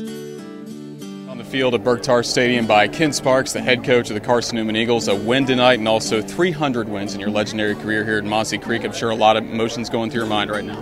On 0.00 1.38
the 1.38 1.44
field 1.44 1.74
at 1.74 1.84
Burke-Tarr 1.84 2.24
Stadium 2.24 2.66
by 2.66 2.88
Ken 2.88 3.12
Sparks, 3.12 3.52
the 3.52 3.62
head 3.62 3.84
coach 3.84 4.10
of 4.10 4.14
the 4.14 4.20
Carson 4.20 4.56
Newman 4.56 4.76
Eagles, 4.76 5.06
a 5.06 5.14
win 5.14 5.46
tonight 5.46 5.78
and 5.78 5.86
also 5.86 6.20
300 6.20 6.88
wins 6.88 7.14
in 7.14 7.20
your 7.20 7.30
legendary 7.30 7.76
career 7.76 8.04
here 8.04 8.18
at 8.18 8.24
Mossy 8.24 8.58
Creek. 8.58 8.84
I'm 8.84 8.92
sure 8.92 9.10
a 9.10 9.14
lot 9.14 9.36
of 9.36 9.44
emotions 9.44 9.88
going 9.88 10.10
through 10.10 10.22
your 10.22 10.28
mind 10.28 10.50
right 10.50 10.64
now. 10.64 10.80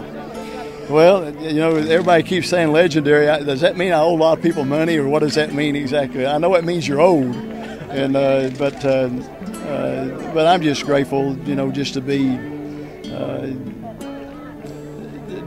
Well, 0.88 1.30
you 1.42 1.54
know, 1.54 1.76
everybody 1.76 2.22
keeps 2.22 2.48
saying 2.48 2.72
legendary. 2.72 3.26
Does 3.44 3.60
that 3.60 3.76
mean 3.76 3.92
I 3.92 4.00
owe 4.00 4.14
a 4.14 4.16
lot 4.16 4.38
of 4.38 4.42
people 4.42 4.64
money, 4.64 4.96
or 4.96 5.08
what 5.08 5.20
does 5.20 5.34
that 5.34 5.52
mean 5.52 5.76
exactly? 5.76 6.26
I 6.26 6.38
know 6.38 6.54
it 6.54 6.64
means 6.64 6.88
you're 6.88 7.00
old, 7.00 7.34
and 7.34 8.16
uh, 8.16 8.50
but 8.58 8.84
uh, 8.84 9.08
uh, 9.68 10.32
but 10.32 10.46
I'm 10.46 10.62
just 10.62 10.84
grateful, 10.84 11.36
you 11.40 11.54
know, 11.54 11.70
just 11.70 11.94
to 11.94 12.00
be 12.00 12.30
uh, 13.10 13.52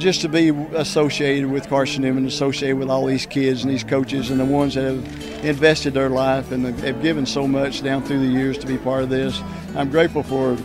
just 0.05 0.21
to 0.21 0.29
be 0.29 0.49
associated 0.75 1.49
with 1.49 1.67
Carson 1.67 2.03
Newman, 2.03 2.27
associated 2.27 2.77
with 2.77 2.91
all 2.91 3.07
these 3.07 3.25
kids 3.25 3.63
and 3.63 3.73
these 3.73 3.83
coaches 3.83 4.29
and 4.29 4.39
the 4.39 4.45
ones 4.45 4.75
that 4.75 4.83
have 4.83 5.43
invested 5.43 5.95
their 5.95 6.11
life 6.11 6.51
and 6.51 6.63
have 6.63 7.01
given 7.01 7.25
so 7.25 7.47
much 7.47 7.81
down 7.81 8.03
through 8.03 8.19
the 8.19 8.31
years 8.31 8.55
to 8.59 8.67
be 8.67 8.77
part 8.77 9.01
of 9.01 9.09
this. 9.09 9.41
I'm 9.75 9.89
grateful 9.89 10.21
for 10.21 10.59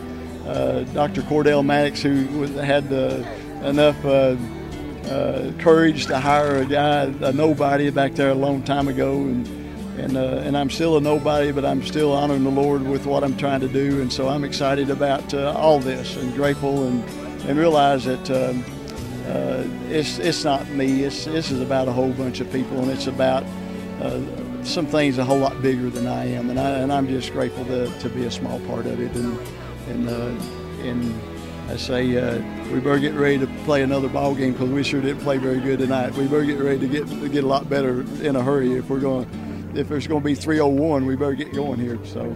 uh, 0.45 0.83
Dr. 0.93 1.23
Cordell 1.23 1.65
Maddox, 1.65 2.03
who 2.03 2.43
had 2.59 2.93
uh, 2.93 3.23
enough 3.63 4.05
uh, 4.05 4.37
uh, 5.09 5.51
courage 5.57 6.05
to 6.05 6.19
hire 6.19 6.57
a 6.57 6.65
guy, 6.65 7.05
a 7.05 7.33
nobody 7.33 7.89
back 7.89 8.13
there 8.13 8.29
a 8.29 8.35
long 8.35 8.61
time 8.61 8.87
ago. 8.87 9.13
And, 9.13 9.47
and, 9.99 10.17
uh, 10.17 10.43
and 10.45 10.55
I'm 10.55 10.69
still 10.69 10.97
a 10.97 11.01
nobody, 11.01 11.51
but 11.51 11.65
I'm 11.65 11.83
still 11.83 12.11
honoring 12.11 12.43
the 12.43 12.51
Lord 12.51 12.83
with 12.83 13.07
what 13.07 13.23
I'm 13.23 13.35
trying 13.37 13.61
to 13.61 13.67
do. 13.67 14.01
And 14.01 14.13
so 14.13 14.27
I'm 14.27 14.43
excited 14.43 14.91
about 14.91 15.33
uh, 15.33 15.51
all 15.57 15.79
this 15.79 16.15
and 16.15 16.31
grateful 16.35 16.85
and, 16.85 17.03
and 17.49 17.57
realize 17.57 18.05
that 18.05 18.29
um, 18.29 18.63
uh, 19.31 19.63
it's, 19.89 20.19
it's 20.19 20.43
not 20.43 20.67
me. 20.69 21.03
It's, 21.03 21.25
this 21.25 21.51
is 21.51 21.61
about 21.61 21.87
a 21.87 21.91
whole 21.91 22.11
bunch 22.11 22.41
of 22.41 22.51
people, 22.51 22.79
and 22.81 22.91
it's 22.91 23.07
about 23.07 23.43
uh, 24.01 24.19
some 24.63 24.85
things 24.85 25.17
a 25.17 25.23
whole 25.23 25.37
lot 25.37 25.61
bigger 25.61 25.89
than 25.89 26.05
I 26.05 26.25
am. 26.25 26.49
And, 26.49 26.59
I, 26.59 26.69
and 26.79 26.91
I'm 26.91 27.07
just 27.07 27.31
grateful 27.31 27.63
to, 27.65 27.87
to 27.99 28.09
be 28.09 28.25
a 28.25 28.31
small 28.31 28.59
part 28.61 28.85
of 28.85 28.99
it. 28.99 29.15
And, 29.15 29.39
and, 29.87 30.09
uh, 30.09 30.83
and 30.83 31.21
I 31.71 31.77
say 31.77 32.17
uh, 32.17 32.41
we 32.73 32.79
better 32.79 32.99
get 32.99 33.13
ready 33.13 33.39
to 33.39 33.47
play 33.63 33.83
another 33.83 34.09
ball 34.09 34.35
game 34.35 34.51
because 34.51 34.69
we 34.69 34.83
sure 34.83 35.01
didn't 35.01 35.21
play 35.21 35.37
very 35.37 35.61
good 35.61 35.79
tonight. 35.79 36.13
We 36.13 36.25
better 36.25 36.43
get 36.43 36.59
ready 36.59 36.79
to 36.79 36.87
get 36.87 37.07
to 37.07 37.29
get 37.29 37.45
a 37.45 37.47
lot 37.47 37.69
better 37.69 38.01
in 38.21 38.35
a 38.35 38.43
hurry 38.43 38.73
if 38.73 38.89
we're 38.89 38.99
going. 38.99 39.29
If 39.73 39.87
there's 39.87 40.07
going 40.07 40.21
to 40.21 40.25
be 40.25 40.35
301, 40.35 41.05
we 41.05 41.15
better 41.15 41.33
get 41.33 41.53
going 41.53 41.79
here. 41.79 41.97
So. 42.03 42.35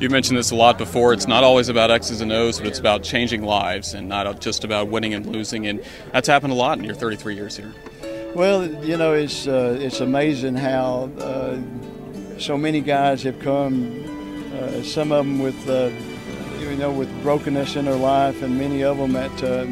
You 0.00 0.08
mentioned 0.08 0.38
this 0.38 0.52
a 0.52 0.54
lot 0.54 0.78
before. 0.78 1.12
It's 1.12 1.26
not 1.26 1.42
always 1.42 1.68
about 1.68 1.90
X's 1.90 2.20
and 2.20 2.30
O's, 2.30 2.58
but 2.58 2.68
it's 2.68 2.78
about 2.78 3.02
changing 3.02 3.42
lives 3.42 3.94
and 3.94 4.08
not 4.08 4.40
just 4.40 4.62
about 4.62 4.86
winning 4.86 5.12
and 5.12 5.26
losing. 5.26 5.66
And 5.66 5.82
that's 6.12 6.28
happened 6.28 6.52
a 6.52 6.56
lot 6.56 6.78
in 6.78 6.84
your 6.84 6.94
33 6.94 7.34
years 7.34 7.56
here. 7.56 7.74
Well, 8.32 8.64
you 8.84 8.96
know, 8.96 9.14
it's 9.14 9.48
uh, 9.48 9.76
it's 9.80 9.98
amazing 9.98 10.54
how 10.54 11.10
uh, 11.18 11.58
so 12.38 12.56
many 12.56 12.80
guys 12.80 13.24
have 13.24 13.40
come. 13.40 14.04
Uh, 14.54 14.84
some 14.84 15.10
of 15.10 15.26
them 15.26 15.40
with 15.40 15.68
uh, 15.68 15.90
you 16.60 16.76
know 16.76 16.92
with 16.92 17.10
brokenness 17.24 17.74
in 17.74 17.86
their 17.86 17.96
life, 17.96 18.40
and 18.40 18.56
many 18.56 18.84
of 18.84 18.98
them 18.98 19.14
that 19.14 19.42
uh, 19.42 19.66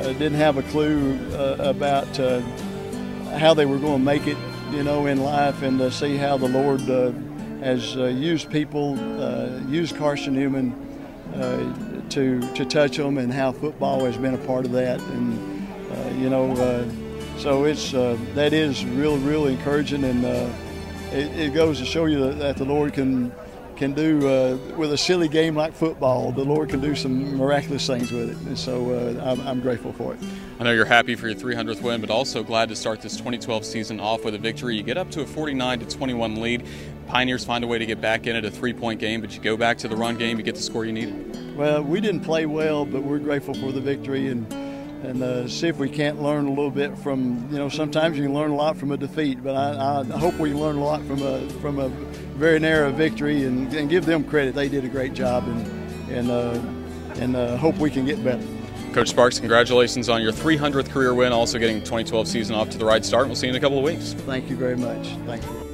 uh, 0.00 0.12
didn't 0.14 0.34
have 0.34 0.56
a 0.56 0.62
clue 0.64 1.16
about 1.60 2.16
how 3.38 3.54
they 3.54 3.66
were 3.66 3.78
going 3.78 3.98
to 3.98 4.04
make 4.04 4.26
it, 4.26 4.36
you 4.72 4.82
know, 4.82 5.06
in 5.06 5.22
life, 5.22 5.62
and 5.62 5.78
to 5.78 5.92
see 5.92 6.16
how 6.16 6.36
the 6.36 6.48
Lord 6.48 6.80
has 7.62 7.94
used 7.94 8.50
people, 8.50 8.96
used 9.68 9.96
Carson 9.96 10.34
Newman 10.34 10.74
to 12.10 12.40
to 12.54 12.64
touch 12.64 12.96
them, 12.96 13.18
and 13.18 13.32
how 13.32 13.52
football 13.52 14.04
has 14.04 14.16
been 14.16 14.34
a 14.34 14.46
part 14.46 14.64
of 14.64 14.72
that, 14.72 15.00
and 15.00 16.20
you 16.20 16.30
know. 16.30 16.54
So 17.38 17.64
it's 17.64 17.92
uh, 17.92 18.16
that 18.34 18.52
is 18.52 18.84
real, 18.84 19.18
real 19.18 19.48
encouraging, 19.48 20.04
and 20.04 20.24
uh, 20.24 20.48
it, 21.10 21.36
it, 21.36 21.54
goes 21.54 21.78
to 21.78 21.84
show 21.84 22.04
you 22.04 22.20
that, 22.26 22.38
that 22.38 22.56
the 22.56 22.64
Lord 22.64 22.92
can 22.92 23.32
can 23.74 23.94
do 23.94 24.28
uh, 24.28 24.56
with 24.76 24.92
a 24.92 24.96
silly 24.96 25.26
game 25.26 25.56
like 25.56 25.72
football. 25.72 26.30
The 26.30 26.44
Lord 26.44 26.68
can 26.68 26.80
do 26.80 26.94
some 26.94 27.36
miraculous 27.36 27.84
things 27.84 28.12
with 28.12 28.30
it, 28.30 28.36
and 28.46 28.56
so 28.56 28.92
uh, 28.92 29.24
I'm, 29.24 29.40
I'm, 29.40 29.60
grateful 29.60 29.92
for 29.92 30.14
it. 30.14 30.20
I 30.60 30.62
know 30.62 30.70
you're 30.70 30.84
happy 30.84 31.16
for 31.16 31.26
your 31.26 31.36
300th 31.36 31.82
win, 31.82 32.00
but 32.00 32.10
also 32.10 32.44
glad 32.44 32.68
to 32.68 32.76
start 32.76 33.00
this 33.00 33.16
2012 33.16 33.64
season 33.64 33.98
off 33.98 34.24
with 34.24 34.36
a 34.36 34.38
victory. 34.38 34.76
You 34.76 34.84
get 34.84 34.96
up 34.96 35.10
to 35.12 35.22
a 35.22 35.26
49 35.26 35.80
to 35.80 35.86
21 35.86 36.40
lead. 36.40 36.64
Pioneers 37.12 37.44
find 37.44 37.62
a 37.62 37.66
way 37.66 37.76
to 37.76 37.84
get 37.84 38.00
back 38.00 38.26
in 38.26 38.36
at 38.36 38.46
a 38.46 38.50
three-point 38.50 38.98
game, 38.98 39.20
but 39.20 39.34
you 39.34 39.40
go 39.42 39.54
back 39.54 39.76
to 39.76 39.86
the 39.86 39.94
run 39.94 40.16
game, 40.16 40.38
you 40.38 40.42
get 40.42 40.54
the 40.54 40.62
score 40.62 40.86
you 40.86 40.92
needed. 40.92 41.54
Well, 41.58 41.82
we 41.82 42.00
didn't 42.00 42.20
play 42.20 42.46
well, 42.46 42.86
but 42.86 43.02
we're 43.02 43.18
grateful 43.18 43.52
for 43.52 43.70
the 43.70 43.82
victory 43.82 44.28
and 44.28 44.50
and 45.04 45.22
uh, 45.22 45.46
see 45.46 45.66
if 45.66 45.76
we 45.76 45.90
can't 45.90 46.22
learn 46.22 46.46
a 46.46 46.48
little 46.48 46.70
bit 46.70 46.96
from 46.96 47.46
you 47.50 47.58
know 47.58 47.68
sometimes 47.68 48.16
you 48.16 48.22
can 48.22 48.32
learn 48.32 48.52
a 48.52 48.54
lot 48.54 48.76
from 48.76 48.92
a 48.92 48.96
defeat 48.96 49.42
but 49.42 49.56
I, 49.56 50.00
I 50.00 50.16
hope 50.16 50.38
we 50.38 50.52
learn 50.54 50.76
a 50.76 50.84
lot 50.84 51.02
from 51.02 51.20
a 51.22 51.50
from 51.60 51.80
a 51.80 51.88
very 52.38 52.60
narrow 52.60 52.92
victory 52.92 53.44
and, 53.44 53.74
and 53.74 53.90
give 53.90 54.06
them 54.06 54.22
credit 54.22 54.54
they 54.54 54.68
did 54.68 54.84
a 54.84 54.88
great 54.88 55.12
job 55.12 55.42
and 55.48 56.08
and 56.08 56.30
uh, 56.30 57.20
and 57.20 57.34
uh, 57.34 57.56
hope 57.56 57.78
we 57.78 57.90
can 57.90 58.06
get 58.06 58.22
better 58.22 58.46
Coach 58.92 59.08
Sparks, 59.08 59.40
congratulations 59.40 60.08
on 60.08 60.22
your 60.22 60.32
300th 60.32 60.88
career 60.90 61.14
win, 61.14 61.32
also 61.32 61.58
getting 61.58 61.78
2012 61.80 62.28
season 62.28 62.54
off 62.54 62.70
to 62.70 62.78
the 62.78 62.84
right 62.84 63.04
start. 63.04 63.26
We'll 63.26 63.34
see 63.34 63.48
you 63.48 63.52
in 63.52 63.56
a 63.56 63.60
couple 63.60 63.78
of 63.78 63.84
weeks. 63.84 64.12
Thank 64.12 64.48
you 64.50 64.56
very 64.56 64.76
much. 64.76 65.08
Thank 65.26 65.42
you. 65.42 65.71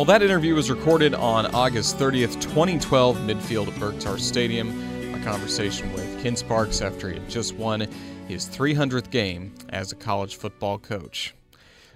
Well, 0.00 0.06
that 0.06 0.22
interview 0.22 0.54
was 0.54 0.70
recorded 0.70 1.14
on 1.14 1.44
August 1.54 1.98
30th, 1.98 2.40
2012, 2.40 3.18
midfield 3.18 3.68
at 3.68 3.78
Burke-Tarr 3.78 4.16
Stadium. 4.16 5.14
A 5.14 5.22
conversation 5.22 5.92
with 5.92 6.22
Ken 6.22 6.34
Sparks 6.36 6.80
after 6.80 7.10
he 7.10 7.18
had 7.18 7.28
just 7.28 7.54
won 7.54 7.86
his 8.26 8.48
300th 8.48 9.10
game 9.10 9.52
as 9.68 9.92
a 9.92 9.94
college 9.94 10.36
football 10.36 10.78
coach. 10.78 11.34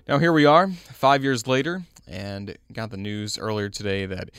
Now, 0.06 0.18
here 0.18 0.34
we 0.34 0.44
are, 0.44 0.70
five 0.70 1.24
years 1.24 1.46
later, 1.46 1.84
and 2.06 2.58
got 2.74 2.90
the 2.90 2.98
news 2.98 3.38
earlier 3.38 3.70
today 3.70 4.04
that 4.04 4.32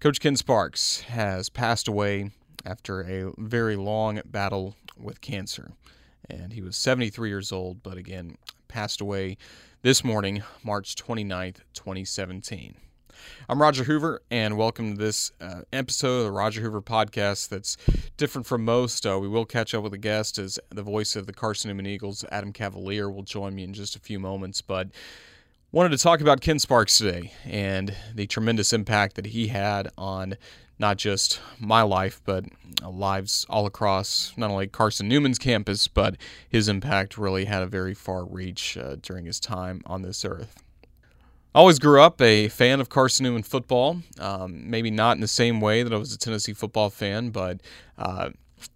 Coach 0.00 0.18
Ken 0.18 0.34
Sparks 0.34 1.02
has 1.02 1.50
passed 1.50 1.88
away 1.88 2.30
after 2.64 3.02
a 3.02 3.34
very 3.36 3.76
long 3.76 4.22
battle 4.24 4.76
with 4.98 5.20
cancer. 5.20 5.72
And 6.30 6.54
he 6.54 6.62
was 6.62 6.74
73 6.74 7.28
years 7.28 7.52
old, 7.52 7.82
but 7.82 7.98
again, 7.98 8.38
passed 8.68 9.02
away 9.02 9.36
this 9.82 10.02
morning, 10.02 10.42
March 10.62 10.94
29th, 10.94 11.58
2017. 11.74 12.76
I'm 13.48 13.60
Roger 13.60 13.84
Hoover, 13.84 14.22
and 14.30 14.56
welcome 14.56 14.96
to 14.96 15.02
this 15.02 15.32
uh, 15.40 15.62
episode 15.72 16.18
of 16.18 16.24
the 16.24 16.32
Roger 16.32 16.60
Hoover 16.60 16.80
podcast 16.80 17.48
that's 17.48 17.76
different 18.16 18.46
from 18.46 18.64
most. 18.64 19.06
Uh, 19.06 19.18
we 19.18 19.28
will 19.28 19.44
catch 19.44 19.74
up 19.74 19.82
with 19.82 19.92
a 19.92 19.98
guest 19.98 20.38
as 20.38 20.58
the 20.70 20.82
voice 20.82 21.14
of 21.14 21.26
the 21.26 21.32
Carson 21.32 21.68
Newman 21.68 21.86
Eagles, 21.86 22.24
Adam 22.30 22.52
Cavalier, 22.52 23.10
will 23.10 23.22
join 23.22 23.54
me 23.54 23.64
in 23.64 23.72
just 23.72 23.96
a 23.96 24.00
few 24.00 24.18
moments. 24.18 24.62
But 24.62 24.88
wanted 25.72 25.90
to 25.90 25.98
talk 25.98 26.20
about 26.20 26.40
Ken 26.40 26.58
Sparks 26.58 26.98
today 26.98 27.32
and 27.44 27.94
the 28.14 28.26
tremendous 28.26 28.72
impact 28.72 29.16
that 29.16 29.26
he 29.26 29.48
had 29.48 29.90
on 29.98 30.36
not 30.78 30.96
just 30.96 31.40
my 31.60 31.82
life, 31.82 32.20
but 32.24 32.44
uh, 32.82 32.90
lives 32.90 33.46
all 33.48 33.66
across 33.66 34.32
not 34.36 34.50
only 34.50 34.66
Carson 34.66 35.08
Newman's 35.08 35.38
campus, 35.38 35.86
but 35.86 36.16
his 36.48 36.68
impact 36.68 37.16
really 37.16 37.44
had 37.44 37.62
a 37.62 37.66
very 37.66 37.94
far 37.94 38.24
reach 38.24 38.76
uh, 38.76 38.96
during 39.02 39.26
his 39.26 39.38
time 39.38 39.82
on 39.86 40.02
this 40.02 40.24
earth 40.24 40.63
always 41.54 41.78
grew 41.78 42.00
up 42.00 42.20
a 42.20 42.48
fan 42.48 42.80
of 42.80 42.88
Carson 42.88 43.24
Newman 43.24 43.42
football. 43.42 43.98
Um, 44.18 44.68
maybe 44.68 44.90
not 44.90 45.16
in 45.16 45.20
the 45.20 45.28
same 45.28 45.60
way 45.60 45.82
that 45.82 45.92
I 45.92 45.96
was 45.96 46.12
a 46.12 46.18
Tennessee 46.18 46.52
football 46.52 46.90
fan, 46.90 47.30
but 47.30 47.60
uh, 47.98 48.30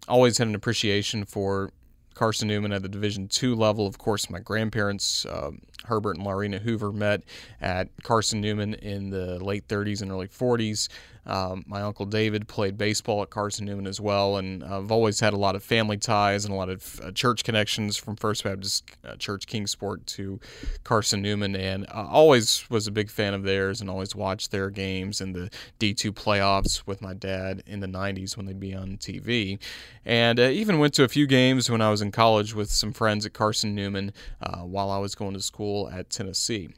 always 0.07 0.37
had 0.37 0.47
an 0.47 0.55
appreciation 0.55 1.25
for 1.25 1.71
Carson 2.13 2.47
Newman 2.47 2.73
at 2.73 2.81
the 2.81 2.89
Division 2.89 3.27
two 3.27 3.55
level. 3.55 3.87
Of 3.87 3.97
course, 3.97 4.29
my 4.29 4.39
grandparents, 4.39 5.25
uh, 5.25 5.51
Herbert 5.85 6.17
and 6.17 6.25
Laurina 6.25 6.59
Hoover, 6.59 6.91
met 6.91 7.23
at 7.61 7.89
Carson 8.03 8.41
Newman 8.41 8.73
in 8.75 9.09
the 9.09 9.43
late 9.43 9.67
30s 9.67 10.01
and 10.01 10.11
early 10.11 10.27
40s. 10.27 10.89
Um, 11.25 11.63
my 11.67 11.81
uncle 11.81 12.05
David 12.05 12.47
played 12.47 12.77
baseball 12.77 13.21
at 13.21 13.29
Carson 13.29 13.65
Newman 13.65 13.87
as 13.87 13.99
well, 13.99 14.37
and 14.37 14.63
I've 14.63 14.91
always 14.91 15.19
had 15.19 15.33
a 15.33 15.37
lot 15.37 15.55
of 15.55 15.63
family 15.63 15.97
ties 15.97 16.45
and 16.45 16.53
a 16.53 16.57
lot 16.57 16.69
of 16.69 16.99
uh, 17.03 17.11
church 17.11 17.43
connections 17.43 17.97
from 17.97 18.15
First 18.15 18.43
Baptist 18.43 18.91
uh, 19.03 19.15
Church 19.15 19.45
Kingsport 19.47 20.05
to 20.07 20.39
Carson 20.83 21.21
Newman, 21.21 21.55
and 21.55 21.85
I 21.89 22.05
always 22.05 22.69
was 22.69 22.87
a 22.87 22.91
big 22.91 23.09
fan 23.09 23.33
of 23.33 23.43
theirs 23.43 23.81
and 23.81 23.89
always 23.89 24.15
watched 24.15 24.51
their 24.51 24.69
games 24.69 25.21
in 25.21 25.33
the 25.33 25.49
D2 25.79 26.11
playoffs 26.11 26.83
with 26.85 27.01
my 27.01 27.13
dad 27.13 27.63
in 27.67 27.79
the 27.79 27.87
90s 27.87 28.35
when 28.35 28.45
they'd 28.45 28.59
be 28.59 28.73
on 28.73 28.97
TV, 28.97 29.59
and 30.05 30.39
uh, 30.39 30.43
even 30.43 30.79
went 30.79 30.93
to 30.95 31.03
a 31.03 31.07
few 31.07 31.27
games 31.27 31.69
when 31.69 31.81
I 31.81 31.91
was 31.91 32.01
in 32.01 32.11
college 32.11 32.53
with 32.53 32.71
some 32.71 32.93
friends 32.93 33.25
at 33.25 33.33
Carson 33.33 33.75
Newman 33.75 34.13
uh, 34.41 34.61
while 34.61 34.89
I 34.89 34.97
was 34.97 35.15
going 35.15 35.33
to 35.33 35.41
school 35.41 35.89
at 35.89 36.09
Tennessee. 36.09 36.69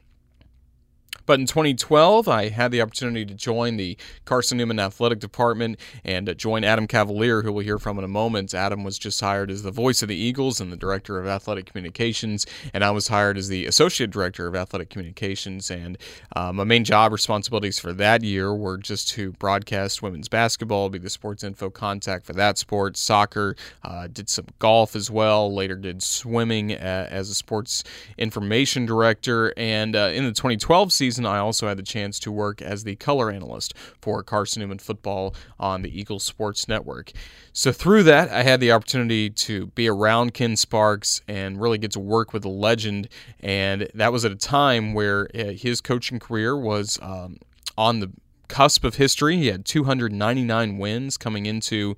But 1.26 1.40
in 1.40 1.46
2012, 1.46 2.28
I 2.28 2.48
had 2.48 2.70
the 2.70 2.82
opportunity 2.82 3.24
to 3.24 3.34
join 3.34 3.76
the 3.76 3.96
Carson 4.24 4.58
Newman 4.58 4.78
Athletic 4.78 5.18
Department 5.18 5.78
and 6.04 6.32
join 6.36 6.64
Adam 6.64 6.86
Cavalier, 6.86 7.42
who 7.42 7.52
we'll 7.52 7.64
hear 7.64 7.78
from 7.78 7.98
in 7.98 8.04
a 8.04 8.08
moment. 8.08 8.54
Adam 8.54 8.84
was 8.84 8.98
just 8.98 9.20
hired 9.20 9.50
as 9.50 9.62
the 9.62 9.70
voice 9.70 10.02
of 10.02 10.08
the 10.08 10.16
Eagles 10.16 10.60
and 10.60 10.72
the 10.72 10.76
director 10.76 11.18
of 11.18 11.26
athletic 11.26 11.66
communications, 11.66 12.46
and 12.74 12.84
I 12.84 12.90
was 12.90 13.08
hired 13.08 13.38
as 13.38 13.48
the 13.48 13.66
associate 13.66 14.10
director 14.10 14.46
of 14.46 14.54
athletic 14.54 14.90
communications. 14.90 15.70
And 15.70 15.98
uh, 16.34 16.52
my 16.52 16.64
main 16.64 16.84
job 16.84 17.12
responsibilities 17.12 17.78
for 17.78 17.92
that 17.94 18.22
year 18.22 18.54
were 18.54 18.78
just 18.78 19.08
to 19.10 19.32
broadcast 19.32 20.02
women's 20.02 20.28
basketball, 20.28 20.88
be 20.88 20.98
the 20.98 21.10
sports 21.10 21.44
info 21.44 21.70
contact 21.70 22.26
for 22.26 22.32
that 22.34 22.58
sport, 22.58 22.96
soccer, 22.96 23.56
uh, 23.84 24.08
did 24.08 24.28
some 24.28 24.46
golf 24.58 24.96
as 24.96 25.10
well, 25.10 25.52
later 25.52 25.76
did 25.76 26.02
swimming 26.02 26.72
uh, 26.72 27.08
as 27.10 27.28
a 27.28 27.34
sports 27.34 27.84
information 28.18 28.86
director, 28.86 29.52
and 29.56 29.94
uh, 29.94 30.10
in 30.12 30.24
the 30.24 30.32
2012 30.32 30.92
season, 30.92 31.11
season, 31.12 31.26
I 31.26 31.38
also 31.38 31.68
had 31.68 31.76
the 31.76 31.82
chance 31.82 32.18
to 32.20 32.32
work 32.32 32.62
as 32.62 32.84
the 32.84 32.96
color 32.96 33.30
analyst 33.30 33.74
for 34.00 34.22
Carson 34.22 34.60
Newman 34.60 34.78
football 34.78 35.34
on 35.60 35.82
the 35.82 36.00
Eagles 36.00 36.24
Sports 36.24 36.68
Network. 36.68 37.12
So 37.52 37.70
through 37.70 38.04
that, 38.04 38.30
I 38.30 38.42
had 38.42 38.60
the 38.60 38.72
opportunity 38.72 39.28
to 39.28 39.66
be 39.68 39.88
around 39.88 40.32
Ken 40.32 40.56
Sparks 40.56 41.20
and 41.28 41.60
really 41.60 41.78
get 41.78 41.90
to 41.92 42.00
work 42.00 42.32
with 42.32 42.44
a 42.44 42.48
legend. 42.48 43.08
And 43.40 43.88
that 43.94 44.10
was 44.10 44.24
at 44.24 44.32
a 44.32 44.36
time 44.36 44.94
where 44.94 45.28
uh, 45.34 45.52
his 45.52 45.82
coaching 45.82 46.18
career 46.18 46.56
was 46.56 46.98
um, 47.02 47.38
on 47.76 48.00
the 48.00 48.10
cusp 48.48 48.84
of 48.84 48.96
history. 48.96 49.36
He 49.36 49.48
had 49.48 49.64
299 49.66 50.78
wins 50.78 51.16
coming 51.18 51.46
into 51.46 51.96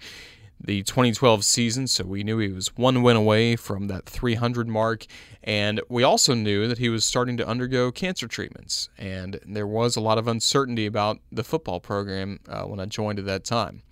the 0.65 0.83
2012 0.83 1.45
season, 1.45 1.87
so 1.87 2.05
we 2.05 2.25
knew 2.25 2.39
he 2.39 2.49
was 2.49 2.69
one 2.77 3.03
win 3.03 3.17
away 3.17 3.55
from 3.55 3.89
that 3.89 4.07
300 4.07 4.67
mark. 4.67 5.07
And 5.43 5.81
we 5.89 6.03
also 6.03 6.33
knew 6.33 6.67
that 6.69 6.79
he 6.79 6.89
was 6.89 7.05
starting 7.05 7.37
to 7.37 7.47
undergo 7.47 7.93
cancer 7.93 8.27
treatments. 8.27 8.89
And 8.97 9.39
there 9.47 9.67
was 9.67 9.95
a 9.95 10.01
lot 10.01 10.17
of 10.17 10.27
uncertainty 10.27 10.87
about 10.87 11.19
the 11.31 11.45
football 11.45 11.81
program 11.81 12.41
uh, 12.49 12.63
when 12.63 12.81
I 12.81 12.87
joined 12.87 13.19
at 13.19 13.27
that 13.27 13.45
time. 13.45 13.83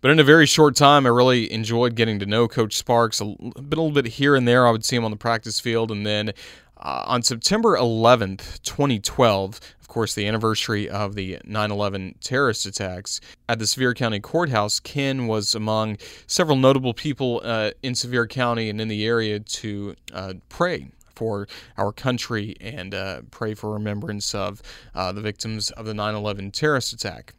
But 0.00 0.10
in 0.10 0.18
a 0.18 0.24
very 0.24 0.46
short 0.46 0.74
time, 0.74 1.06
I 1.06 1.10
really 1.10 1.52
enjoyed 1.52 1.94
getting 1.94 2.18
to 2.20 2.26
know 2.26 2.48
Coach 2.48 2.76
Sparks 2.76 3.20
a 3.20 3.34
little 3.56 3.90
bit 3.90 4.06
here 4.06 4.34
and 4.34 4.48
there. 4.48 4.66
I 4.66 4.70
would 4.70 4.84
see 4.84 4.96
him 4.96 5.04
on 5.04 5.10
the 5.10 5.16
practice 5.16 5.60
field. 5.60 5.90
And 5.90 6.06
then 6.06 6.32
uh, 6.80 7.04
on 7.06 7.22
September 7.22 7.76
11th, 7.76 8.62
2012, 8.62 9.60
of 9.80 9.88
course, 9.88 10.14
the 10.14 10.26
anniversary 10.26 10.88
of 10.88 11.14
the 11.14 11.38
9 11.44 11.70
11 11.70 12.16
terrorist 12.20 12.66
attacks. 12.66 13.20
At 13.48 13.58
the 13.58 13.66
Sevier 13.66 13.94
County 13.94 14.20
Courthouse, 14.20 14.80
Ken 14.80 15.26
was 15.26 15.54
among 15.54 15.98
several 16.26 16.56
notable 16.56 16.94
people 16.94 17.40
uh, 17.44 17.72
in 17.82 17.94
Sevier 17.94 18.26
County 18.26 18.70
and 18.70 18.80
in 18.80 18.88
the 18.88 19.04
area 19.04 19.40
to 19.40 19.94
uh, 20.12 20.34
pray 20.48 20.88
for 21.14 21.46
our 21.76 21.92
country 21.92 22.56
and 22.60 22.94
uh, 22.94 23.20
pray 23.30 23.52
for 23.52 23.74
remembrance 23.74 24.34
of 24.34 24.62
uh, 24.94 25.12
the 25.12 25.20
victims 25.20 25.70
of 25.72 25.84
the 25.84 25.92
9 25.92 26.14
11 26.14 26.50
terrorist 26.50 26.92
attack. 26.94 27.34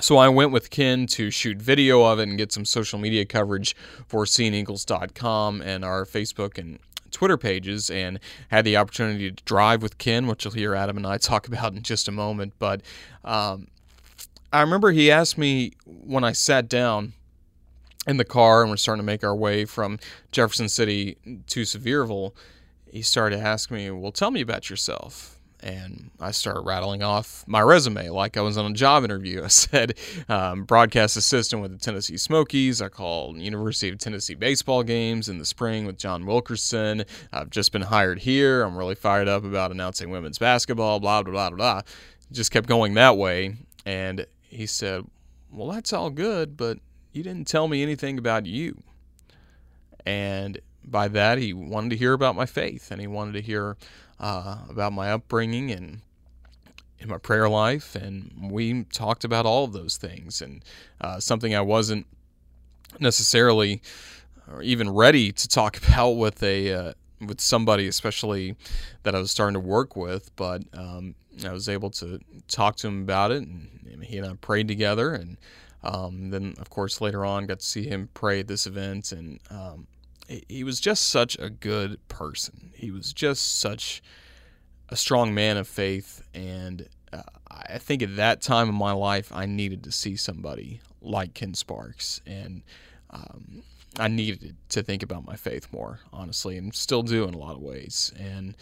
So 0.00 0.16
I 0.16 0.30
went 0.30 0.52
with 0.52 0.70
Ken 0.70 1.06
to 1.08 1.30
shoot 1.30 1.60
video 1.60 2.02
of 2.02 2.18
it 2.18 2.22
and 2.22 2.38
get 2.38 2.50
some 2.50 2.64
social 2.64 2.98
media 2.98 3.26
coverage 3.26 3.76
for 4.06 4.24
cneagles.com 4.24 5.60
and 5.60 5.84
our 5.84 6.06
Facebook 6.06 6.56
and 6.56 6.78
Twitter 7.12 7.36
pages 7.36 7.90
and 7.90 8.18
had 8.48 8.64
the 8.64 8.76
opportunity 8.76 9.30
to 9.30 9.44
drive 9.44 9.82
with 9.82 9.98
Ken, 9.98 10.26
which 10.26 10.44
you'll 10.44 10.54
hear 10.54 10.74
Adam 10.74 10.96
and 10.96 11.06
I 11.06 11.18
talk 11.18 11.46
about 11.46 11.72
in 11.74 11.82
just 11.82 12.08
a 12.08 12.12
moment. 12.12 12.54
But 12.58 12.80
um, 13.24 13.68
I 14.52 14.60
remember 14.60 14.90
he 14.90 15.10
asked 15.10 15.38
me 15.38 15.72
when 15.86 16.24
I 16.24 16.32
sat 16.32 16.68
down 16.68 17.12
in 18.06 18.16
the 18.16 18.24
car 18.24 18.62
and 18.62 18.70
we're 18.70 18.76
starting 18.76 19.02
to 19.02 19.06
make 19.06 19.22
our 19.22 19.34
way 19.34 19.64
from 19.64 19.98
Jefferson 20.32 20.68
City 20.68 21.16
to 21.46 21.62
Sevierville, 21.62 22.32
he 22.90 23.02
started 23.02 23.38
asking 23.38 23.76
me, 23.76 23.90
Well, 23.90 24.12
tell 24.12 24.30
me 24.30 24.40
about 24.40 24.68
yourself 24.68 25.38
and 25.62 26.10
I 26.18 26.32
started 26.32 26.62
rattling 26.62 27.02
off 27.02 27.44
my 27.46 27.60
resume 27.60 28.08
like 28.08 28.36
I 28.36 28.40
was 28.40 28.58
on 28.58 28.70
a 28.70 28.74
job 28.74 29.04
interview. 29.04 29.42
I 29.44 29.48
said, 29.48 29.98
um, 30.28 30.64
broadcast 30.64 31.16
assistant 31.16 31.62
with 31.62 31.72
the 31.72 31.78
Tennessee 31.78 32.16
Smokies. 32.16 32.82
I 32.82 32.88
called 32.88 33.38
University 33.38 33.90
of 33.90 33.98
Tennessee 33.98 34.34
baseball 34.34 34.82
games 34.82 35.28
in 35.28 35.38
the 35.38 35.44
spring 35.44 35.86
with 35.86 35.98
John 35.98 36.26
Wilkerson. 36.26 37.04
I've 37.32 37.50
just 37.50 37.72
been 37.72 37.82
hired 37.82 38.20
here. 38.20 38.62
I'm 38.62 38.76
really 38.76 38.94
fired 38.94 39.28
up 39.28 39.44
about 39.44 39.70
announcing 39.70 40.10
women's 40.10 40.38
basketball, 40.38 41.00
blah, 41.00 41.22
blah, 41.22 41.32
blah, 41.32 41.50
blah, 41.50 41.56
blah. 41.56 41.82
Just 42.32 42.50
kept 42.50 42.66
going 42.66 42.94
that 42.94 43.16
way. 43.16 43.56
And 43.86 44.26
he 44.42 44.66
said, 44.66 45.04
Well, 45.50 45.68
that's 45.68 45.92
all 45.92 46.10
good, 46.10 46.56
but 46.56 46.78
you 47.12 47.22
didn't 47.22 47.46
tell 47.46 47.68
me 47.68 47.82
anything 47.82 48.18
about 48.18 48.46
you. 48.46 48.82
And 50.04 50.60
by 50.84 51.08
that, 51.08 51.38
he 51.38 51.52
wanted 51.52 51.90
to 51.90 51.96
hear 51.96 52.12
about 52.12 52.34
my 52.34 52.46
faith 52.46 52.90
and 52.90 53.00
he 53.00 53.06
wanted 53.06 53.32
to 53.32 53.40
hear 53.40 53.76
uh, 54.22 54.58
about 54.70 54.92
my 54.92 55.12
upbringing 55.12 55.70
and 55.70 56.00
in 56.98 57.08
my 57.08 57.18
prayer 57.18 57.48
life, 57.48 57.96
and 57.96 58.32
we 58.50 58.84
talked 58.84 59.24
about 59.24 59.44
all 59.44 59.64
of 59.64 59.72
those 59.72 59.96
things. 59.96 60.40
And 60.40 60.64
uh, 61.00 61.18
something 61.18 61.54
I 61.54 61.60
wasn't 61.60 62.06
necessarily 63.00 63.82
or 64.50 64.62
even 64.62 64.90
ready 64.90 65.32
to 65.32 65.48
talk 65.48 65.76
about 65.88 66.12
with 66.12 66.42
a 66.42 66.72
uh, 66.72 66.92
with 67.20 67.40
somebody, 67.40 67.86
especially 67.88 68.56
that 69.02 69.14
I 69.14 69.18
was 69.18 69.30
starting 69.30 69.54
to 69.54 69.60
work 69.60 69.96
with, 69.96 70.34
but 70.36 70.62
um, 70.72 71.14
I 71.44 71.52
was 71.52 71.68
able 71.68 71.90
to 71.90 72.20
talk 72.48 72.76
to 72.76 72.88
him 72.88 73.02
about 73.02 73.30
it, 73.30 73.42
and 73.42 74.02
he 74.02 74.18
and 74.18 74.26
I 74.26 74.34
prayed 74.34 74.68
together, 74.68 75.14
and 75.14 75.38
um, 75.82 76.30
then 76.30 76.54
of 76.58 76.70
course 76.70 77.00
later 77.00 77.24
on 77.24 77.46
got 77.46 77.60
to 77.60 77.66
see 77.66 77.86
him 77.86 78.08
pray 78.14 78.40
at 78.40 78.48
this 78.48 78.66
event, 78.66 79.12
and 79.12 79.40
um, 79.50 79.86
he 80.28 80.64
was 80.64 80.80
just 80.80 81.08
such 81.08 81.38
a 81.38 81.50
good 81.50 82.06
person. 82.08 82.72
He 82.74 82.90
was 82.90 83.12
just 83.12 83.58
such 83.60 84.02
a 84.88 84.96
strong 84.96 85.34
man 85.34 85.56
of 85.56 85.68
faith, 85.68 86.22
and 86.34 86.88
uh, 87.12 87.22
I 87.50 87.78
think 87.78 88.02
at 88.02 88.16
that 88.16 88.40
time 88.42 88.68
in 88.68 88.74
my 88.74 88.92
life, 88.92 89.32
I 89.32 89.46
needed 89.46 89.84
to 89.84 89.92
see 89.92 90.16
somebody 90.16 90.80
like 91.00 91.34
Ken 91.34 91.54
Sparks, 91.54 92.20
and 92.26 92.62
um, 93.10 93.62
I 93.98 94.08
needed 94.08 94.56
to 94.70 94.82
think 94.82 95.02
about 95.02 95.26
my 95.26 95.36
faith 95.36 95.68
more, 95.72 96.00
honestly, 96.12 96.56
and 96.56 96.74
still 96.74 97.02
do 97.02 97.24
in 97.24 97.34
a 97.34 97.38
lot 97.38 97.56
of 97.56 97.62
ways. 97.62 98.12
And 98.18 98.56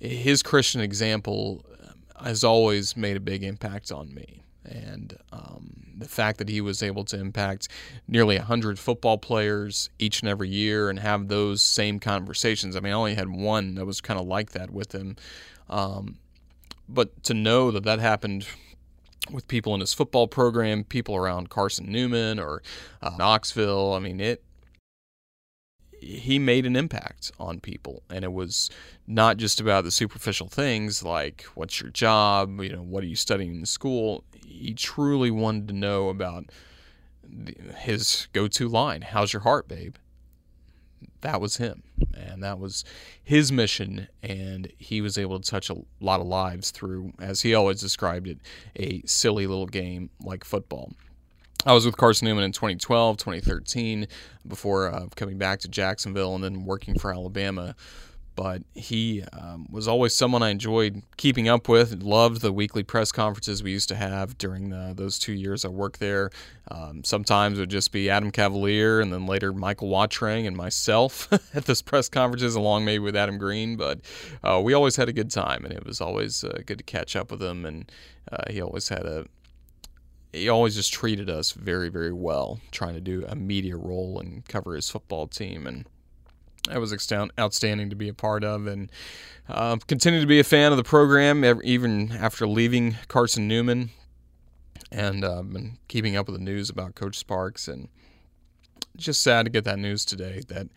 his 0.00 0.42
Christian 0.42 0.80
example 0.80 1.64
um, 1.82 2.26
has 2.26 2.44
always 2.44 2.96
made 2.96 3.16
a 3.16 3.20
big 3.20 3.42
impact 3.42 3.90
on 3.90 4.14
me 4.14 4.42
and 4.68 5.16
um, 5.32 5.94
the 5.96 6.08
fact 6.08 6.38
that 6.38 6.48
he 6.48 6.60
was 6.60 6.82
able 6.82 7.04
to 7.04 7.18
impact 7.18 7.68
nearly 8.06 8.36
100 8.36 8.78
football 8.78 9.18
players 9.18 9.90
each 9.98 10.20
and 10.20 10.28
every 10.28 10.48
year 10.48 10.90
and 10.90 10.98
have 11.00 11.28
those 11.28 11.62
same 11.62 11.98
conversations. 11.98 12.76
I 12.76 12.80
mean, 12.80 12.92
I 12.92 12.96
only 12.96 13.14
had 13.14 13.30
one 13.30 13.74
that 13.74 13.84
was 13.84 14.00
kind 14.00 14.20
of 14.20 14.26
like 14.26 14.52
that 14.52 14.70
with 14.70 14.92
him. 14.94 15.16
Um, 15.68 16.18
but 16.88 17.22
to 17.24 17.34
know 17.34 17.70
that 17.70 17.84
that 17.84 17.98
happened 17.98 18.46
with 19.30 19.48
people 19.48 19.74
in 19.74 19.80
his 19.80 19.92
football 19.92 20.26
program, 20.26 20.84
people 20.84 21.16
around 21.16 21.50
Carson 21.50 21.90
Newman 21.90 22.38
or 22.38 22.62
uh, 23.02 23.10
Knoxville, 23.18 23.92
I 23.92 23.98
mean, 23.98 24.20
it 24.20 24.42
he 26.00 26.38
made 26.38 26.64
an 26.64 26.76
impact 26.76 27.32
on 27.40 27.60
people 27.60 28.02
and 28.08 28.24
it 28.24 28.32
was 28.32 28.70
not 29.06 29.36
just 29.36 29.60
about 29.60 29.84
the 29.84 29.90
superficial 29.90 30.46
things 30.46 31.02
like 31.02 31.42
what's 31.54 31.80
your 31.80 31.90
job 31.90 32.60
you 32.62 32.70
know 32.70 32.82
what 32.82 33.02
are 33.02 33.08
you 33.08 33.16
studying 33.16 33.56
in 33.56 33.66
school 33.66 34.22
he 34.48 34.74
truly 34.74 35.30
wanted 35.30 35.68
to 35.68 35.74
know 35.74 36.08
about 36.08 36.44
his 37.76 38.28
go-to 38.32 38.68
line 38.68 39.02
how's 39.02 39.32
your 39.32 39.42
heart 39.42 39.68
babe 39.68 39.96
that 41.20 41.40
was 41.40 41.58
him 41.58 41.82
and 42.14 42.42
that 42.42 42.58
was 42.58 42.84
his 43.22 43.52
mission 43.52 44.08
and 44.22 44.72
he 44.78 45.00
was 45.00 45.18
able 45.18 45.38
to 45.38 45.50
touch 45.50 45.68
a 45.68 45.76
lot 46.00 46.20
of 46.20 46.26
lives 46.26 46.70
through 46.70 47.12
as 47.20 47.42
he 47.42 47.54
always 47.54 47.80
described 47.80 48.26
it 48.26 48.38
a 48.76 49.02
silly 49.04 49.46
little 49.46 49.66
game 49.66 50.10
like 50.22 50.44
football 50.44 50.92
I 51.66 51.72
was 51.72 51.84
with 51.84 51.96
Carson 51.96 52.26
Newman 52.26 52.44
in 52.44 52.52
2012, 52.52 53.16
2013, 53.16 54.06
before 54.46 54.94
uh, 54.94 55.06
coming 55.16 55.38
back 55.38 55.58
to 55.60 55.68
Jacksonville 55.68 56.36
and 56.36 56.44
then 56.44 56.64
working 56.64 56.96
for 56.96 57.12
Alabama. 57.12 57.74
But 58.38 58.62
he 58.72 59.24
um, 59.32 59.66
was 59.68 59.88
always 59.88 60.14
someone 60.14 60.44
I 60.44 60.50
enjoyed 60.50 61.02
keeping 61.16 61.48
up 61.48 61.68
with. 61.68 62.04
Loved 62.04 62.40
the 62.40 62.52
weekly 62.52 62.84
press 62.84 63.10
conferences 63.10 63.64
we 63.64 63.72
used 63.72 63.88
to 63.88 63.96
have 63.96 64.38
during 64.38 64.70
the, 64.70 64.92
those 64.94 65.18
two 65.18 65.32
years 65.32 65.64
I 65.64 65.70
worked 65.70 65.98
there. 65.98 66.30
Um, 66.70 67.02
sometimes 67.02 67.58
it 67.58 67.62
would 67.62 67.70
just 67.70 67.90
be 67.90 68.08
Adam 68.08 68.30
Cavalier 68.30 69.00
and 69.00 69.12
then 69.12 69.26
later 69.26 69.52
Michael 69.52 69.88
Watring 69.88 70.46
and 70.46 70.56
myself 70.56 71.26
at 71.52 71.64
those 71.64 71.82
press 71.82 72.08
conferences, 72.08 72.54
along 72.54 72.84
maybe 72.84 73.00
with 73.00 73.16
Adam 73.16 73.38
Green. 73.38 73.74
But 73.74 74.02
uh, 74.44 74.60
we 74.62 74.72
always 74.72 74.94
had 74.94 75.08
a 75.08 75.12
good 75.12 75.32
time, 75.32 75.64
and 75.64 75.74
it 75.74 75.84
was 75.84 76.00
always 76.00 76.44
uh, 76.44 76.60
good 76.64 76.78
to 76.78 76.84
catch 76.84 77.16
up 77.16 77.32
with 77.32 77.42
him. 77.42 77.66
And 77.66 77.90
uh, 78.30 78.44
he 78.50 78.62
always 78.62 78.88
had 78.88 79.04
a, 79.04 79.26
he 80.32 80.48
always 80.48 80.76
just 80.76 80.92
treated 80.92 81.28
us 81.28 81.50
very, 81.50 81.88
very 81.88 82.12
well, 82.12 82.60
trying 82.70 82.94
to 82.94 83.00
do 83.00 83.24
a 83.26 83.34
media 83.34 83.76
role 83.76 84.20
and 84.20 84.46
cover 84.46 84.76
his 84.76 84.88
football 84.88 85.26
team. 85.26 85.66
And 85.66 85.86
that 86.68 86.80
was 86.80 86.92
outstanding 87.38 87.90
to 87.90 87.96
be 87.96 88.08
a 88.08 88.14
part 88.14 88.44
of. 88.44 88.66
And 88.66 88.90
uh, 89.48 89.76
continue 89.86 90.20
to 90.20 90.26
be 90.26 90.40
a 90.40 90.44
fan 90.44 90.72
of 90.72 90.76
the 90.76 90.84
program, 90.84 91.44
even 91.64 92.12
after 92.12 92.46
leaving 92.46 92.96
Carson 93.08 93.48
Newman 93.48 93.90
and 94.90 95.24
uh, 95.24 95.42
been 95.42 95.78
keeping 95.88 96.16
up 96.16 96.26
with 96.26 96.36
the 96.36 96.44
news 96.44 96.70
about 96.70 96.94
Coach 96.94 97.16
Sparks 97.16 97.68
and 97.68 97.88
just 98.98 99.22
sad 99.22 99.44
to 99.44 99.50
get 99.50 99.64
that 99.64 99.78
news 99.78 100.04
today 100.04 100.42
that 100.48 100.68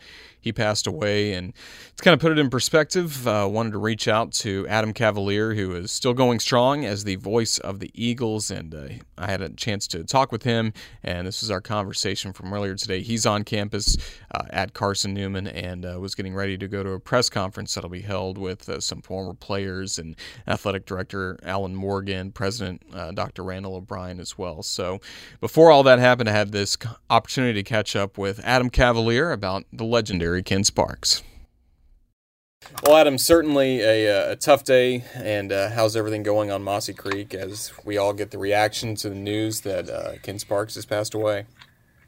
he 0.41 0.51
passed 0.51 0.87
away. 0.87 1.33
And 1.33 1.53
to 1.97 2.03
kind 2.03 2.13
of 2.13 2.19
put 2.19 2.31
it 2.31 2.39
in 2.39 2.49
perspective, 2.49 3.27
uh, 3.27 3.47
wanted 3.49 3.71
to 3.71 3.77
reach 3.77 4.07
out 4.07 4.31
to 4.33 4.67
Adam 4.67 4.93
Cavalier, 4.93 5.53
who 5.53 5.73
is 5.75 5.91
still 5.91 6.13
going 6.13 6.39
strong 6.39 6.83
as 6.83 7.03
the 7.03 7.15
voice 7.15 7.59
of 7.59 7.79
the 7.79 7.91
Eagles. 7.93 8.49
And 8.49 8.73
uh, 8.73 8.87
I 9.17 9.29
had 9.29 9.41
a 9.41 9.49
chance 9.49 9.87
to 9.89 10.03
talk 10.03 10.31
with 10.31 10.43
him, 10.43 10.73
and 11.03 11.27
this 11.27 11.41
was 11.41 11.51
our 11.51 11.61
conversation 11.61 12.33
from 12.33 12.53
earlier 12.53 12.75
today. 12.75 13.01
He's 13.01 13.25
on 13.25 13.43
campus 13.43 13.97
uh, 14.33 14.43
at 14.49 14.73
Carson 14.73 15.13
Newman 15.13 15.47
and 15.47 15.85
uh, 15.85 15.99
was 15.99 16.15
getting 16.15 16.33
ready 16.33 16.57
to 16.57 16.67
go 16.67 16.83
to 16.83 16.91
a 16.91 16.99
press 16.99 17.29
conference 17.29 17.75
that'll 17.75 17.89
be 17.89 18.01
held 18.01 18.37
with 18.37 18.67
uh, 18.67 18.79
some 18.79 19.01
former 19.01 19.33
players 19.33 19.99
and 19.99 20.15
athletic 20.47 20.85
director 20.85 21.37
Alan 21.43 21.75
Morgan, 21.75 22.31
President 22.31 22.81
uh, 22.93 23.11
Dr. 23.11 23.43
Randall 23.43 23.75
O'Brien 23.75 24.19
as 24.19 24.37
well. 24.37 24.63
So 24.63 24.99
before 25.39 25.71
all 25.71 25.83
that 25.83 25.99
happened, 25.99 26.29
I 26.29 26.33
had 26.33 26.51
this 26.51 26.77
opportunity 27.09 27.61
to 27.61 27.63
catch 27.63 27.95
up 27.95 28.10
with 28.17 28.39
Adam 28.43 28.69
Cavalier 28.69 29.31
about 29.31 29.65
the 29.71 29.83
legendary 29.83 30.43
Ken 30.43 30.63
Sparks. 30.63 31.23
Well, 32.83 32.97
Adam, 32.97 33.17
certainly 33.17 33.81
a, 33.81 34.29
uh, 34.29 34.31
a 34.31 34.35
tough 34.35 34.63
day, 34.63 35.03
and 35.15 35.51
uh, 35.51 35.69
how's 35.69 35.95
everything 35.95 36.23
going 36.23 36.51
on 36.51 36.63
Mossy 36.63 36.93
Creek 36.93 37.33
as 37.33 37.71
we 37.83 37.97
all 37.97 38.13
get 38.13 38.31
the 38.31 38.37
reaction 38.37 38.95
to 38.95 39.09
the 39.09 39.15
news 39.15 39.61
that 39.61 39.89
uh, 39.89 40.13
Ken 40.23 40.39
Sparks 40.39 40.75
has 40.75 40.85
passed 40.85 41.13
away? 41.13 41.45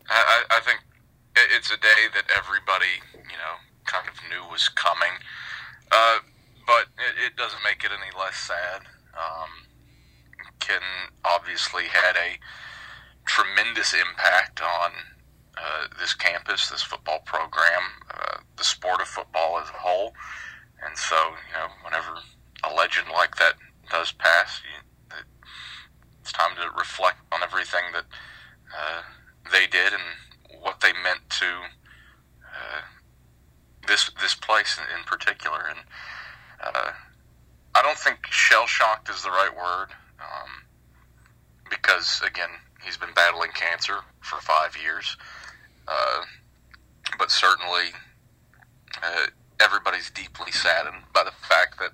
I, 0.09 0.43
I 0.49 0.59
think 0.59 0.79
it's 1.35 1.71
a 1.71 1.77
day 1.77 2.07
that 2.13 2.25
everybody, 2.35 3.01
you 3.13 3.37
know, 3.37 3.55
kind 3.85 4.07
of 4.07 4.15
knew 4.29 4.49
was 4.49 4.69
coming, 4.69 5.11
uh, 5.91 6.19
but 6.65 6.87
it, 6.97 7.31
it, 7.31 7.35
doesn't 7.35 7.61
make 7.63 7.83
it 7.83 7.91
any 7.91 8.17
less 8.17 8.35
sad. 8.35 8.81
Um, 9.17 9.49
Ken 10.59 10.81
obviously 11.25 11.85
had 11.85 12.15
a 12.15 12.39
tremendous 13.25 13.93
impact 13.93 14.61
on 14.61 14.91
uh, 15.57 15.87
this 15.99 16.13
campus, 16.13 16.69
this 16.69 16.81
football 16.81 17.19
program, 17.25 17.83
uh, 18.13 18.37
the 18.57 18.63
sport 18.63 19.01
of 19.01 19.07
football 19.07 19.59
as 19.59 19.69
a 19.69 19.73
whole. 19.73 20.13
And 20.85 20.97
so, 20.97 21.15
you 21.15 21.53
know, 21.53 21.67
whenever 21.83 22.19
a 22.63 22.73
legend 22.73 23.07
like 23.13 23.35
that 23.37 23.55
does 23.89 24.11
pass, 24.11 24.61
you, 24.63 25.17
it's 26.21 26.31
time 26.31 26.55
to 26.55 26.77
reflect 26.77 27.17
on 27.31 27.43
everything 27.43 27.83
that 27.93 28.05
uh, 28.77 29.01
they 29.51 29.67
did 29.67 29.93
and 29.93 30.61
what 30.61 30.79
they 30.79 30.93
meant 30.93 31.29
to 31.29 31.45
uh, 31.45 32.81
this 33.87 34.09
this 34.21 34.33
place 34.33 34.77
in, 34.77 34.97
in 34.97 35.03
particular. 35.03 35.65
And 35.69 35.79
uh, 36.63 36.91
I 37.75 37.81
don't 37.81 37.97
think 37.97 38.25
shell 38.29 38.67
shocked 38.67 39.09
is 39.09 39.23
the 39.23 39.31
right 39.31 39.51
word 39.55 39.89
um, 40.19 40.63
because, 41.69 42.21
again, 42.25 42.49
he's 42.85 42.97
been 42.97 43.13
battling 43.13 43.51
cancer 43.53 43.99
for 44.21 44.39
five 44.39 44.77
years. 44.81 45.17
Uh, 45.87 46.21
but 47.17 47.31
certainly, 47.31 47.91
uh, 49.01 49.27
everybody's 49.59 50.09
deeply 50.11 50.51
saddened 50.51 51.03
by 51.13 51.23
the 51.23 51.31
fact 51.31 51.79
that 51.79 51.91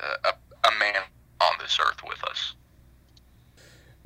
uh, 0.00 0.32
a, 0.32 0.68
a 0.68 0.78
man 0.78 1.02
on 1.40 1.52
this 1.60 1.78
earth 1.80 2.00
with 2.06 2.22
us. 2.24 2.54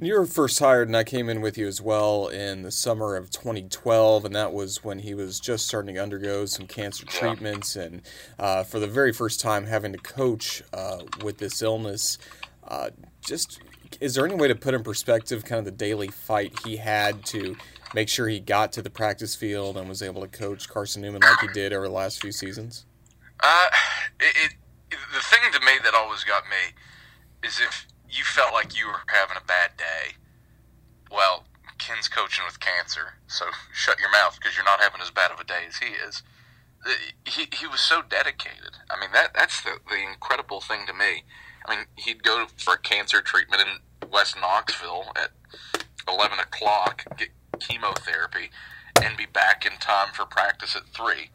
You 0.03 0.15
were 0.15 0.25
first 0.25 0.59
hired, 0.59 0.89
and 0.89 0.97
I 0.97 1.05
came 1.05 1.29
in 1.29 1.43
with 1.43 1.59
you 1.59 1.67
as 1.67 1.83
well 1.83 2.29
in 2.29 2.63
the 2.63 2.71
summer 2.71 3.17
of 3.17 3.31
2012, 3.31 4.25
and 4.25 4.35
that 4.35 4.51
was 4.51 4.83
when 4.83 5.01
he 5.01 5.13
was 5.13 5.39
just 5.39 5.67
starting 5.67 5.97
to 5.97 6.01
undergo 6.01 6.47
some 6.47 6.67
cancer 6.67 7.05
yeah. 7.07 7.19
treatments, 7.19 7.77
and 7.77 8.01
uh, 8.39 8.65
for 8.65 8.79
the 8.79 8.87
very 8.87 9.13
first 9.13 9.41
time 9.41 9.67
having 9.67 9.93
to 9.93 9.99
coach 9.99 10.63
uh, 10.73 11.03
with 11.23 11.37
this 11.37 11.61
illness. 11.61 12.17
Uh, 12.67 12.89
just 13.21 13.61
is 14.01 14.15
there 14.15 14.25
any 14.25 14.37
way 14.37 14.49
to 14.49 14.55
put 14.55 14.73
in 14.73 14.83
perspective 14.83 15.45
kind 15.45 15.59
of 15.59 15.65
the 15.67 15.71
daily 15.71 16.09
fight 16.09 16.55
he 16.65 16.77
had 16.79 17.25
to 17.27 17.57
make 17.95 18.09
sure 18.09 18.29
he 18.29 18.41
got 18.41 18.73
to 18.73 18.83
the 18.83 18.91
practice 18.91 19.35
field 19.35 19.77
and 19.77 19.89
was 19.89 20.03
able 20.03 20.23
to 20.23 20.29
coach 20.29 20.69
Carson 20.69 21.03
Newman 21.03 21.23
like 21.23 21.41
he 21.41 21.49
did 21.49 21.73
over 21.73 21.87
the 21.87 21.95
last 21.95 22.21
few 22.21 22.33
seasons? 22.33 22.87
Uh, 23.41 23.69
it, 24.21 24.37
it 24.45 24.55
the 24.91 25.21
thing 25.21 25.41
to 25.53 25.61
me 25.61 25.73
that 25.85 25.95
always 25.95 26.25
got 26.25 26.45
me 26.45 26.75
is 27.43 27.61
if 27.61 27.87
you 28.11 28.25
felt 28.25 28.53
like 28.53 28.77
you 28.79 28.87
were 28.87 29.01
having 29.07 29.37
a 29.37 29.47
bad 29.47 29.77
day. 29.77 30.17
Well, 31.11 31.45
Ken's 31.79 32.09
coaching 32.09 32.45
with 32.45 32.61
cancer, 32.61 33.15
so 33.27 33.47
shut 33.73 33.99
your 33.99 34.11
mouth 34.11 34.39
because 34.39 34.57
you're 34.57 34.65
not 34.65 34.81
having 34.81 35.01
as 35.01 35.11
bad 35.11 35.31
of 35.31 35.41
a 35.41 35.45
day 35.45 35.65
as 35.67 35.79
he 35.79 35.87
is. 35.87 36.23
He 37.27 37.49
he 37.55 37.67
was 37.67 37.81
so 37.81 38.03
dedicated. 38.03 38.77
I 38.91 38.99
mean 39.01 39.11
that 39.13 39.35
that's 39.35 39.63
the 39.63 39.79
the 39.89 40.03
incredible 40.03 40.61
thing 40.61 40.87
to 40.87 40.93
me. 40.93 41.25
I 41.67 41.77
mean 41.77 41.87
he'd 41.97 42.23
go 42.23 42.47
for 42.57 42.75
a 42.75 42.79
cancer 42.79 43.21
treatment 43.21 43.63
in 43.63 44.09
West 44.11 44.37
Knoxville 44.41 45.13
at 45.17 45.31
eleven 46.09 46.39
o'clock, 46.39 47.05
get 47.19 47.29
chemotherapy 47.61 48.51
and 49.01 49.17
be 49.17 49.27
back 49.27 49.65
in 49.65 49.73
time 49.79 50.13
for 50.13 50.25
practice 50.25 50.75
at 50.77 50.87
three. 50.87 51.31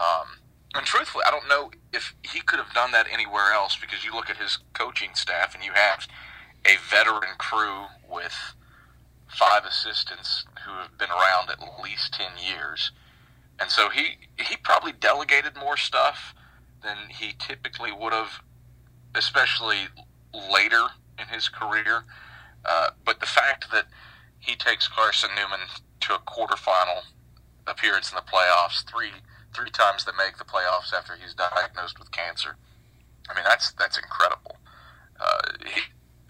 Um, 0.00 0.40
and 0.74 0.84
truthfully, 0.84 1.24
I 1.26 1.30
don't 1.30 1.48
know 1.48 1.70
if 1.92 2.14
he 2.22 2.40
could 2.40 2.58
have 2.58 2.74
done 2.74 2.92
that 2.92 3.06
anywhere 3.10 3.52
else 3.52 3.76
because 3.80 4.04
you 4.04 4.12
look 4.12 4.28
at 4.28 4.36
his 4.36 4.58
coaching 4.74 5.10
staff 5.14 5.54
and 5.54 5.64
you 5.64 5.72
have 5.72 6.06
a 6.66 6.76
veteran 6.90 7.36
crew 7.38 7.86
with 8.10 8.34
five 9.28 9.64
assistants 9.64 10.44
who 10.64 10.72
have 10.72 10.98
been 10.98 11.10
around 11.10 11.50
at 11.50 11.58
least 11.82 12.14
10 12.14 12.32
years. 12.44 12.92
And 13.58 13.70
so 13.70 13.88
he, 13.88 14.28
he 14.38 14.56
probably 14.56 14.92
delegated 14.92 15.56
more 15.56 15.76
stuff 15.76 16.34
than 16.82 16.96
he 17.08 17.34
typically 17.38 17.92
would 17.92 18.12
have, 18.12 18.40
especially 19.14 19.88
later 20.34 20.86
in 21.18 21.28
his 21.28 21.48
career. 21.48 22.04
Uh, 22.64 22.90
but 23.04 23.20
the 23.20 23.26
fact 23.26 23.70
that 23.72 23.86
he 24.46 24.54
takes 24.54 24.86
Carson 24.86 25.30
Newman 25.34 25.66
to 26.00 26.14
a 26.14 26.18
quarterfinal 26.18 27.02
appearance 27.66 28.12
in 28.12 28.16
the 28.16 28.22
playoffs 28.22 28.88
three 28.88 29.10
three 29.52 29.70
times 29.70 30.04
they 30.04 30.12
make 30.16 30.38
the 30.38 30.44
playoffs 30.44 30.92
after 30.92 31.16
he's 31.16 31.34
diagnosed 31.34 31.98
with 31.98 32.12
cancer. 32.12 32.56
I 33.28 33.34
mean 33.34 33.44
that's 33.44 33.72
that's 33.72 33.98
incredible. 33.98 34.56
Uh, 35.18 35.40
he, 35.64 35.80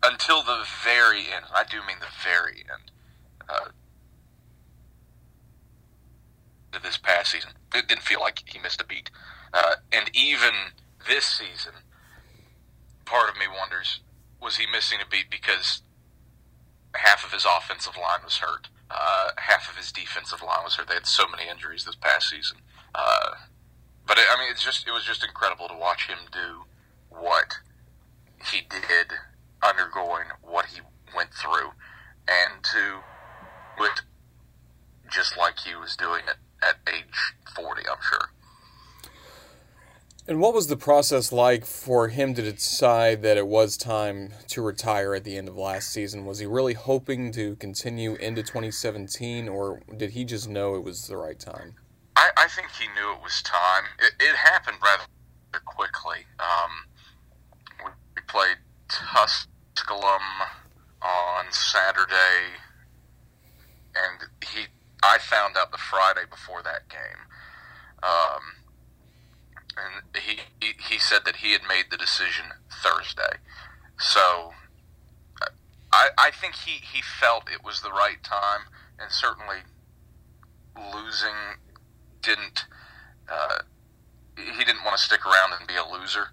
until 0.03 0.43
the 0.43 0.65
very 0.85 1.25
end, 1.35 1.45
I 1.55 1.65
do 1.65 1.79
mean 1.87 1.99
the 2.01 2.07
very 2.25 2.61
end. 2.61 2.91
Uh, 3.49 3.69
this 6.83 6.97
past 6.97 7.33
season, 7.33 7.51
it 7.75 7.89
didn't 7.89 8.03
feel 8.03 8.21
like 8.21 8.43
he 8.47 8.59
missed 8.59 8.81
a 8.81 8.85
beat, 8.85 9.11
uh, 9.53 9.77
and 9.93 10.11
even 10.15 10.51
this 11.09 11.25
season, 11.25 11.73
part 13.07 13.31
of 13.31 13.37
me 13.37 13.47
wonders 13.49 14.01
was 14.41 14.57
he 14.57 14.67
missing 14.71 14.99
a 15.03 15.09
beat 15.09 15.31
because 15.31 15.83
half 16.99 17.25
of 17.25 17.33
his 17.33 17.45
offensive 17.45 17.97
line 17.97 18.21
was 18.25 18.39
hurt. 18.39 18.69
Uh, 18.91 19.31
half 19.37 19.69
of 19.69 19.77
his 19.77 19.91
defensive 19.91 20.43
line 20.43 20.63
was 20.65 20.75
hurt. 20.77 20.89
They 20.89 20.95
had 20.95 21.07
so 21.07 21.25
many 21.29 21.49
injuries 21.49 21.85
this 21.85 21.97
past 21.97 22.31
season. 22.31 22.59
Uh, 22.95 23.35
but 24.07 24.19
it, 24.19 24.25
I 24.31 24.39
mean, 24.39 24.51
it's 24.51 24.65
just 24.65 24.87
it 24.87 24.93
was 24.93 25.05
just 25.05 25.25
incredible 25.25 25.69
to 25.69 25.75
watch 25.75 26.07
him 26.07 26.19
do 26.31 26.65
what 27.11 27.55
he 28.51 28.61
did, 28.61 29.13
undergoing 29.63 30.27
what 30.43 30.67
he 30.67 30.81
went 31.15 31.31
through, 31.35 31.71
and 32.29 32.63
to 32.63 33.03
it 33.85 34.01
just 35.11 35.37
like 35.37 35.59
he 35.61 35.75
was 35.75 35.97
doing 35.97 36.23
it 36.29 36.37
at 36.63 36.77
age 36.93 37.35
forty. 37.55 37.83
I'm 37.89 37.99
sure. 38.09 38.31
And 40.29 40.41
what 40.41 40.55
was 40.55 40.67
the 40.67 40.77
process 40.77 41.31
like 41.31 41.65
for 41.65 42.09
him 42.09 42.35
to 42.35 42.43
decide 42.43 43.23
that 43.23 43.37
it 43.37 43.47
was 43.47 43.77
time 43.77 44.33
to 44.49 44.61
retire 44.61 45.15
at 45.15 45.23
the 45.23 45.37
end 45.37 45.49
of 45.49 45.57
last 45.57 45.91
season? 45.91 46.25
Was 46.25 46.41
he 46.41 46.47
really 46.47 46.75
hoping 46.75 47.31
to 47.33 47.55
continue 47.57 48.17
into 48.17 48.43
2017, 48.43 49.49
or 49.49 49.83
did 49.97 50.11
he 50.11 50.25
just 50.25 50.49
know 50.49 50.75
it 50.75 50.83
was 50.83 51.07
the 51.07 51.17
right 51.17 51.39
time? 51.39 51.77
I, 52.17 52.31
I 52.37 52.49
think 52.49 52.71
he 52.73 52.87
knew 52.89 53.13
it 53.13 53.23
was 53.23 53.41
time. 53.43 53.85
It, 54.01 54.15
it 54.19 54.35
happened 54.35 54.79
rather 54.83 55.05
quickly. 55.65 56.27
Um, 56.41 56.71
we, 57.85 57.91
we 58.17 58.23
played 58.27 58.57
Tusculum 58.89 60.23
on 61.03 61.45
Saturday, 61.53 62.59
and 63.95 64.29
he. 64.45 64.67
I 65.05 65.19
found 65.19 65.57
out 65.57 65.71
the 65.71 65.79
Friday 65.79 66.23
before 66.29 66.65
that 66.65 66.89
game. 66.89 67.23
Um, 68.03 68.56
and 69.77 70.23
he, 70.23 70.41
he, 70.61 70.73
he 70.91 70.99
said 70.99 71.21
that 71.25 71.37
he 71.37 71.53
had 71.53 71.63
made 71.69 71.87
the 71.91 71.97
decision 71.97 72.47
Thursday. 72.83 73.39
So 73.99 74.53
I 75.93 76.09
I 76.19 76.31
think 76.31 76.55
he, 76.55 76.73
he 76.73 77.03
felt 77.03 77.49
it 77.53 77.65
was 77.65 77.81
the 77.81 77.91
right 77.91 78.23
time, 78.23 78.69
and 78.99 79.11
certainly 79.11 79.65
losing 80.77 81.61
didn't 82.23 82.67
uh, 83.31 83.59
he 84.37 84.65
didn't 84.65 84.85
want 84.85 84.97
to 84.97 85.03
stick 85.03 85.25
around 85.27 85.53
and 85.59 85.67
be 85.67 85.75
a 85.77 85.85
loser. 85.85 86.29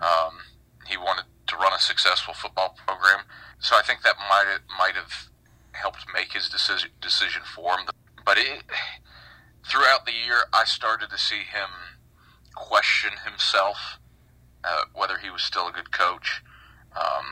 Um, 0.00 0.38
he 0.86 0.96
wanted 0.96 1.24
to 1.46 1.56
run 1.56 1.72
a 1.72 1.78
successful 1.78 2.34
football 2.34 2.76
program, 2.86 3.24
so 3.58 3.76
I 3.76 3.82
think 3.82 4.02
that 4.02 4.16
might 4.18 4.58
might 4.78 4.94
have 4.94 5.28
helped 5.72 6.06
make 6.12 6.32
his 6.32 6.48
decision 6.48 6.90
decision 7.00 7.42
for 7.54 7.78
him. 7.78 7.86
But 8.24 8.38
it, 8.38 8.64
throughout 9.70 10.04
the 10.06 10.12
year, 10.12 10.44
I 10.52 10.64
started 10.64 11.10
to 11.10 11.18
see 11.18 11.46
him 11.46 11.95
question 12.56 13.12
himself 13.24 13.98
uh, 14.66 14.82
whether 14.94 15.16
he 15.18 15.30
was 15.30 15.42
still 15.42 15.68
a 15.68 15.72
good 15.72 15.92
coach. 15.92 16.42
Um, 16.96 17.26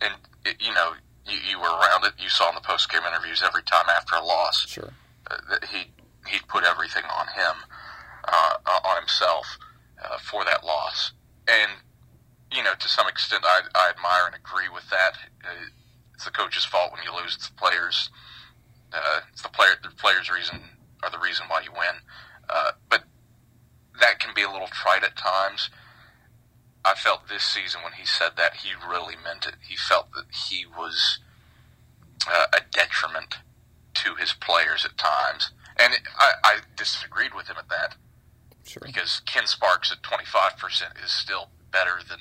and 0.00 0.14
it, 0.44 0.56
you 0.60 0.74
know, 0.74 0.94
you, 1.24 1.38
you, 1.50 1.60
were 1.60 1.68
around 1.68 2.04
it. 2.04 2.14
You 2.18 2.28
saw 2.28 2.48
in 2.48 2.54
the 2.56 2.60
post 2.60 2.90
game 2.90 3.02
interviews 3.06 3.42
every 3.44 3.62
time 3.62 3.86
after 3.88 4.16
a 4.16 4.24
loss. 4.24 4.66
Sure. 4.66 4.92
uh, 5.30 5.36
that 5.50 5.64
he 5.66 5.92
he'd 6.28 6.46
put 6.48 6.64
everything 6.64 7.04
on 7.04 7.26
him, 7.28 7.54
uh, 8.24 8.54
on 8.84 8.96
himself 8.96 9.58
uh, 10.04 10.18
for 10.18 10.44
that 10.44 10.64
loss. 10.64 11.12
And 11.46 11.70
you 12.52 12.62
know, 12.62 12.74
to 12.78 12.88
some 12.88 13.06
extent, 13.08 13.44
I, 13.46 13.60
I 13.74 13.90
admire 13.90 14.26
and 14.26 14.34
agree 14.34 14.68
with 14.72 14.88
that. 14.90 15.12
Uh, 15.44 15.70
it's 16.14 16.24
the 16.24 16.30
coach's 16.30 16.64
fault 16.64 16.92
when 16.92 17.02
you 17.04 17.14
lose. 17.14 17.36
It's 17.36 17.48
the 17.48 17.54
players. 17.54 18.10
Uh, 18.92 19.20
it's 19.32 19.42
the 19.42 19.50
player. 19.50 19.72
The 19.82 19.90
players' 19.90 20.30
reason 20.30 20.60
are 21.02 21.10
the 21.10 21.18
reason 21.18 21.46
why 21.48 21.60
you 21.60 21.72
win. 21.72 22.00
Uh, 22.48 22.72
but 22.88 23.04
that 24.00 24.18
can 24.18 24.34
be 24.34 24.42
a 24.42 24.50
little 24.50 24.68
trite 24.68 25.04
at 25.04 25.16
times. 25.16 25.70
I 26.84 26.94
felt 26.94 27.28
this 27.28 27.42
season 27.42 27.82
when 27.82 27.94
he 27.94 28.06
said 28.06 28.32
that 28.36 28.56
he 28.56 28.70
really 28.88 29.16
meant 29.22 29.46
it. 29.46 29.54
He 29.66 29.76
felt 29.76 30.12
that 30.12 30.26
he 30.48 30.64
was 30.66 31.18
uh, 32.28 32.46
a 32.52 32.60
detriment 32.70 33.38
to 33.94 34.14
his 34.14 34.32
players 34.32 34.84
at 34.84 34.96
times, 34.96 35.50
and 35.76 35.94
it, 35.94 36.02
I, 36.16 36.32
I 36.44 36.58
disagreed 36.76 37.34
with 37.34 37.48
him 37.48 37.56
at 37.58 37.68
that. 37.68 37.96
Sure. 38.64 38.82
Because 38.84 39.20
Ken 39.26 39.46
Sparks 39.46 39.92
at 39.92 40.02
25% 40.02 41.04
is 41.04 41.12
still 41.12 41.50
better 41.72 41.98
than 42.08 42.18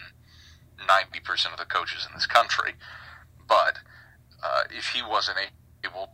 90% 0.87 1.51
of 1.51 1.57
the 1.57 1.65
coaches 1.65 2.07
in 2.07 2.15
this 2.15 2.25
country. 2.25 2.73
But 3.47 3.79
uh, 4.43 4.63
if 4.69 4.87
he 4.87 5.01
wasn't 5.01 5.37
able, 5.83 6.13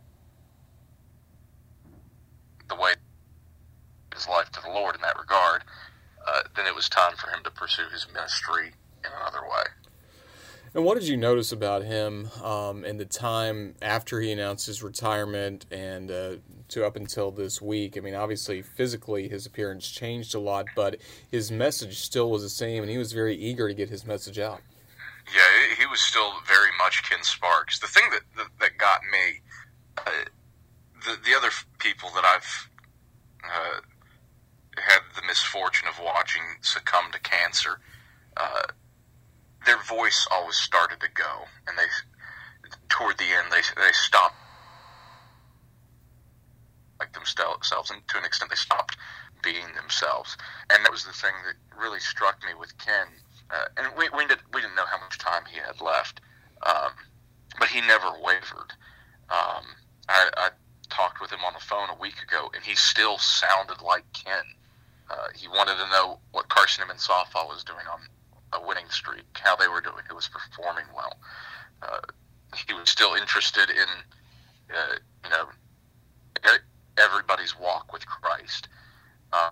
the 2.68 2.74
way 2.74 2.94
his 4.14 4.28
life 4.28 4.50
to 4.52 4.60
the 4.62 4.70
Lord 4.70 4.94
in 4.94 5.00
that 5.02 5.18
regard, 5.18 5.62
uh, 6.26 6.42
then 6.56 6.66
it 6.66 6.74
was 6.74 6.88
time 6.88 7.16
for 7.16 7.28
him 7.30 7.42
to 7.44 7.50
pursue 7.50 7.88
his 7.92 8.06
ministry 8.12 8.72
in 9.04 9.10
another 9.20 9.42
way. 9.42 9.64
And 10.74 10.84
what 10.84 10.98
did 10.98 11.06
you 11.06 11.18
notice 11.18 11.52
about 11.52 11.82
him 11.82 12.30
um, 12.42 12.84
in 12.84 12.96
the 12.96 13.04
time 13.04 13.74
after 13.82 14.20
he 14.20 14.32
announced 14.32 14.66
his 14.66 14.82
retirement 14.82 15.66
and 15.70 16.10
uh, 16.10 16.36
to 16.68 16.86
up 16.86 16.96
until 16.96 17.30
this 17.30 17.60
week? 17.60 17.98
I 17.98 18.00
mean, 18.00 18.14
obviously, 18.14 18.62
physically, 18.62 19.28
his 19.28 19.44
appearance 19.44 19.90
changed 19.90 20.34
a 20.34 20.40
lot, 20.40 20.66
but 20.74 20.96
his 21.30 21.52
message 21.52 21.98
still 21.98 22.30
was 22.30 22.42
the 22.42 22.48
same, 22.48 22.82
and 22.82 22.90
he 22.90 22.96
was 22.96 23.12
very 23.12 23.36
eager 23.36 23.68
to 23.68 23.74
get 23.74 23.90
his 23.90 24.06
message 24.06 24.38
out. 24.38 24.62
Yeah, 25.34 25.76
he 25.78 25.86
was 25.86 26.00
still 26.00 26.32
very 26.46 26.70
much 26.78 27.02
Ken 27.08 27.22
Sparks. 27.22 27.78
The 27.78 27.86
thing 27.86 28.04
that 28.10 28.22
that, 28.38 28.48
that 28.60 28.78
got 28.78 29.00
me, 29.12 29.40
uh, 29.98 30.10
the 31.04 31.18
the 31.22 31.36
other 31.36 31.50
people 31.78 32.08
that 32.14 32.24
I've 32.24 32.70
uh, 33.44 33.80
had 34.76 35.00
the 35.14 35.26
misfortune 35.26 35.88
of 35.88 35.98
watching 36.02 36.42
succumb 36.60 37.12
to 37.12 37.20
cancer, 37.20 37.80
uh, 38.36 38.62
their 39.66 39.80
voice 39.82 40.26
always 40.30 40.56
started 40.56 41.00
to 41.00 41.08
go, 41.14 41.44
and 41.66 41.76
they 41.78 41.84
toward 42.88 43.18
the 43.18 43.24
end 43.24 43.50
they 43.50 43.62
they 43.80 43.92
stopped 43.92 44.34
like 46.98 47.12
themselves, 47.12 47.90
and 47.90 48.06
to 48.08 48.18
an 48.18 48.24
extent 48.24 48.50
they 48.50 48.56
stopped 48.56 48.96
being 49.42 49.74
themselves. 49.74 50.36
And 50.70 50.84
that 50.84 50.92
was 50.92 51.04
the 51.04 51.12
thing 51.12 51.34
that 51.46 51.56
really 51.76 52.00
struck 52.00 52.38
me 52.44 52.54
with 52.58 52.76
Ken. 52.78 53.08
Uh, 53.50 53.66
and 53.76 53.86
we 53.98 54.08
we, 54.16 54.26
did, 54.26 54.38
we 54.54 54.60
didn't 54.60 54.76
know 54.76 54.86
how 54.86 54.98
much 54.98 55.18
time 55.18 55.42
he 55.50 55.58
had 55.58 55.80
left, 55.80 56.20
um, 56.62 56.92
but 57.58 57.68
he 57.68 57.80
never 57.80 58.10
wavered. 58.22 58.72
Um, 59.28 59.64
I, 60.08 60.30
I 60.36 60.48
talked 60.88 61.20
with 61.20 61.30
him 61.30 61.40
on 61.44 61.52
the 61.54 61.60
phone 61.60 61.88
a 61.90 62.00
week 62.00 62.22
ago, 62.22 62.50
and 62.54 62.64
he 62.64 62.74
still 62.74 63.18
sounded 63.18 63.82
like 63.82 64.04
Ken. 64.12 64.44
Uh, 65.10 65.28
he 65.34 65.48
wanted 65.48 65.76
to 65.76 65.90
know 65.90 66.18
what 66.32 66.48
Carson 66.48 66.84
and 66.88 66.98
softball 66.98 67.48
was 67.48 67.64
doing 67.64 67.86
on 67.92 68.00
a 68.52 68.66
winning 68.66 68.88
streak, 68.88 69.24
how 69.34 69.56
they 69.56 69.68
were 69.68 69.80
doing, 69.80 70.04
who 70.08 70.14
was 70.14 70.28
performing 70.28 70.84
well. 70.94 71.16
Uh, 71.82 72.00
he 72.66 72.74
was 72.74 72.88
still 72.88 73.14
interested 73.14 73.70
in, 73.70 73.88
uh, 74.74 74.94
you 75.24 75.30
know, 75.30 75.46
everybody's 76.98 77.58
walk 77.58 77.92
with 77.92 78.06
Christ 78.06 78.68
um, 79.32 79.50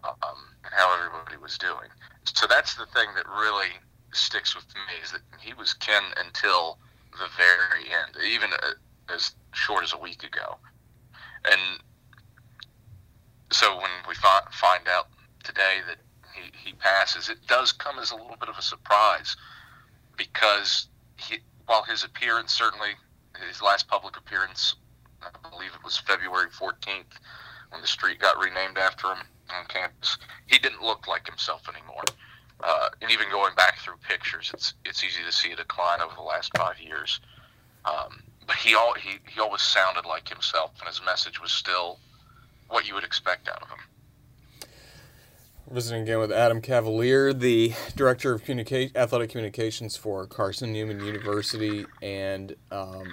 and 0.64 0.72
how 0.72 0.94
everybody 0.96 1.36
was 1.36 1.56
doing. 1.58 1.88
So 2.24 2.46
that's 2.46 2.74
the 2.74 2.86
thing 2.86 3.08
that 3.16 3.26
really 3.26 3.70
sticks 4.12 4.54
with 4.54 4.66
me 4.74 5.02
is 5.02 5.12
that 5.12 5.22
he 5.40 5.54
was 5.54 5.72
Ken 5.74 6.02
until 6.24 6.78
the 7.12 7.28
very 7.36 7.84
end, 7.90 8.16
even 8.24 8.50
uh, 8.52 9.14
as 9.14 9.34
short 9.52 9.84
as 9.84 9.92
a 9.92 9.98
week 9.98 10.22
ago. 10.22 10.56
And 11.44 11.80
so 13.50 13.76
when 13.76 13.90
we 14.08 14.14
fi- 14.14 14.46
find 14.52 14.86
out 14.88 15.08
today 15.44 15.78
that 15.86 15.98
he, 16.34 16.70
he 16.70 16.72
passes, 16.74 17.28
it 17.28 17.38
does 17.46 17.72
come 17.72 17.98
as 17.98 18.10
a 18.10 18.16
little 18.16 18.36
bit 18.38 18.48
of 18.48 18.58
a 18.58 18.62
surprise 18.62 19.36
because 20.16 20.88
he, 21.16 21.38
while 21.66 21.82
his 21.82 22.04
appearance, 22.04 22.52
certainly 22.52 22.90
his 23.48 23.62
last 23.62 23.88
public 23.88 24.16
appearance, 24.16 24.74
I 25.22 25.48
believe 25.48 25.70
it 25.74 25.84
was 25.84 25.98
February 25.98 26.48
14th 26.50 27.18
when 27.70 27.80
the 27.80 27.86
street 27.86 28.18
got 28.18 28.38
renamed 28.38 28.78
after 28.78 29.08
him 29.08 29.18
on 29.50 29.64
campus, 29.68 30.18
he 30.46 30.58
didn't 30.58 30.82
look 30.82 31.06
like 31.08 31.26
himself 31.26 31.68
anymore. 31.68 32.04
Uh, 32.62 32.90
and 33.00 33.10
even 33.10 33.30
going 33.30 33.54
back 33.54 33.78
through 33.78 33.96
pictures, 34.06 34.50
it's 34.52 34.74
it's 34.84 35.02
easy 35.02 35.22
to 35.24 35.32
see 35.32 35.50
a 35.52 35.56
decline 35.56 36.00
over 36.00 36.14
the 36.14 36.22
last 36.22 36.54
five 36.56 36.78
years. 36.78 37.20
Um, 37.86 38.22
but 38.46 38.56
he 38.56 38.74
all 38.74 38.92
he, 38.94 39.18
he 39.32 39.40
always 39.40 39.62
sounded 39.62 40.04
like 40.04 40.28
himself, 40.28 40.72
and 40.78 40.88
his 40.88 41.00
message 41.04 41.40
was 41.40 41.52
still 41.52 41.98
what 42.68 42.86
you 42.86 42.94
would 42.94 43.04
expect 43.04 43.48
out 43.48 43.62
of 43.62 43.68
him. 43.68 43.78
Visiting 45.70 46.02
again 46.02 46.18
with 46.18 46.32
Adam 46.32 46.60
Cavalier, 46.60 47.32
the 47.32 47.72
director 47.94 48.32
of 48.32 48.42
communica- 48.42 48.90
athletic 48.96 49.30
communications 49.30 49.96
for 49.96 50.26
Carson 50.26 50.72
Newman 50.72 50.98
University, 51.04 51.86
and 52.02 52.56
um, 52.72 53.04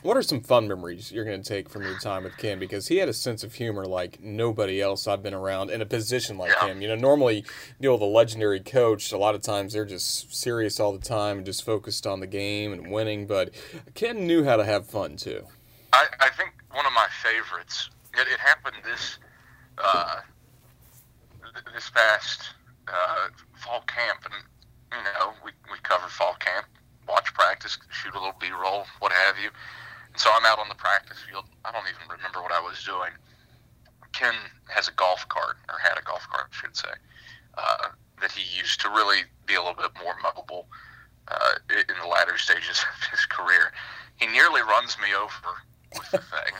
what 0.00 0.16
are 0.16 0.22
some 0.22 0.40
fun 0.40 0.66
memories 0.66 1.12
you're 1.12 1.26
going 1.26 1.42
to 1.42 1.46
take 1.46 1.68
from 1.68 1.82
your 1.82 1.98
time 1.98 2.24
with 2.24 2.34
Ken? 2.38 2.58
Because 2.58 2.88
he 2.88 2.96
had 2.96 3.10
a 3.10 3.12
sense 3.12 3.44
of 3.44 3.52
humor 3.52 3.84
like 3.84 4.22
nobody 4.22 4.80
else 4.80 5.06
I've 5.06 5.22
been 5.22 5.34
around 5.34 5.68
in 5.68 5.82
a 5.82 5.86
position 5.86 6.38
like 6.38 6.50
Yeah. 6.62 6.68
him. 6.68 6.80
You 6.80 6.88
know, 6.88 6.94
normally 6.94 7.36
you 7.36 7.44
deal 7.82 7.92
with 7.92 8.00
a 8.00 8.06
legendary 8.06 8.60
coach. 8.60 9.12
A 9.12 9.18
lot 9.18 9.34
of 9.34 9.42
times 9.42 9.74
they're 9.74 9.84
just 9.84 10.34
serious 10.34 10.80
all 10.80 10.92
the 10.92 10.98
time 11.06 11.36
and 11.36 11.46
just 11.46 11.62
focused 11.62 12.06
on 12.06 12.20
the 12.20 12.26
game 12.26 12.72
and 12.72 12.90
winning. 12.90 13.26
But 13.26 13.50
Ken 13.94 14.26
knew 14.26 14.44
how 14.44 14.56
to 14.56 14.64
have 14.64 14.86
fun 14.86 15.16
too. 15.16 15.44
I, 15.92 16.06
I 16.20 16.30
think 16.30 16.52
one 16.72 16.86
of 16.86 16.92
my 16.94 17.06
favorites. 17.22 17.90
It, 18.14 18.26
it 18.32 18.40
happened 18.40 18.76
this 18.82 19.18
uh, 19.76 20.20
this 21.72 21.90
past 21.90 22.54
uh, 22.88 23.28
fall 23.56 23.82
camp, 23.86 24.24
and 24.24 24.34
you 24.92 25.02
know 25.04 25.32
we 25.44 25.52
we 25.70 25.78
covered 25.82 26.10
fall 26.10 26.34
camp, 26.34 26.66
watch 27.08 27.32
practice, 27.34 27.78
shoot 27.90 28.14
a 28.14 28.18
little 28.18 28.36
B 28.40 28.48
roll, 28.50 28.84
what 29.00 29.12
have 29.12 29.38
you. 29.38 29.50
And 30.12 30.20
so 30.20 30.30
I'm 30.34 30.44
out 30.44 30.58
on 30.58 30.68
the 30.68 30.74
practice 30.74 31.18
field. 31.28 31.44
I 31.64 31.72
don't 31.72 31.86
even 31.88 32.16
remember 32.16 32.42
what 32.42 32.52
I 32.52 32.60
was 32.60 32.82
doing. 32.84 33.10
Ken 34.12 34.34
has 34.68 34.88
a 34.88 34.92
golf 34.92 35.26
cart, 35.28 35.56
or 35.68 35.78
had 35.78 35.98
a 35.98 36.02
golf 36.02 36.26
cart, 36.28 36.48
I 36.52 36.54
should 36.54 36.76
say, 36.76 36.92
uh, 37.56 37.88
that 38.20 38.30
he 38.30 38.44
used 38.58 38.80
to 38.82 38.88
really 38.90 39.22
be 39.46 39.54
a 39.54 39.60
little 39.60 39.74
bit 39.74 39.90
more 40.02 40.14
mobile 40.22 40.68
uh, 41.28 41.54
in 41.70 41.96
the 42.00 42.08
latter 42.08 42.36
stages 42.46 42.84
of 42.84 43.10
his 43.10 43.24
career. 43.26 43.72
He 44.16 44.26
nearly 44.26 44.60
runs 44.60 44.96
me 44.98 45.14
over 45.14 45.62
with 45.96 46.10
the 46.10 46.18
thing. 46.18 46.54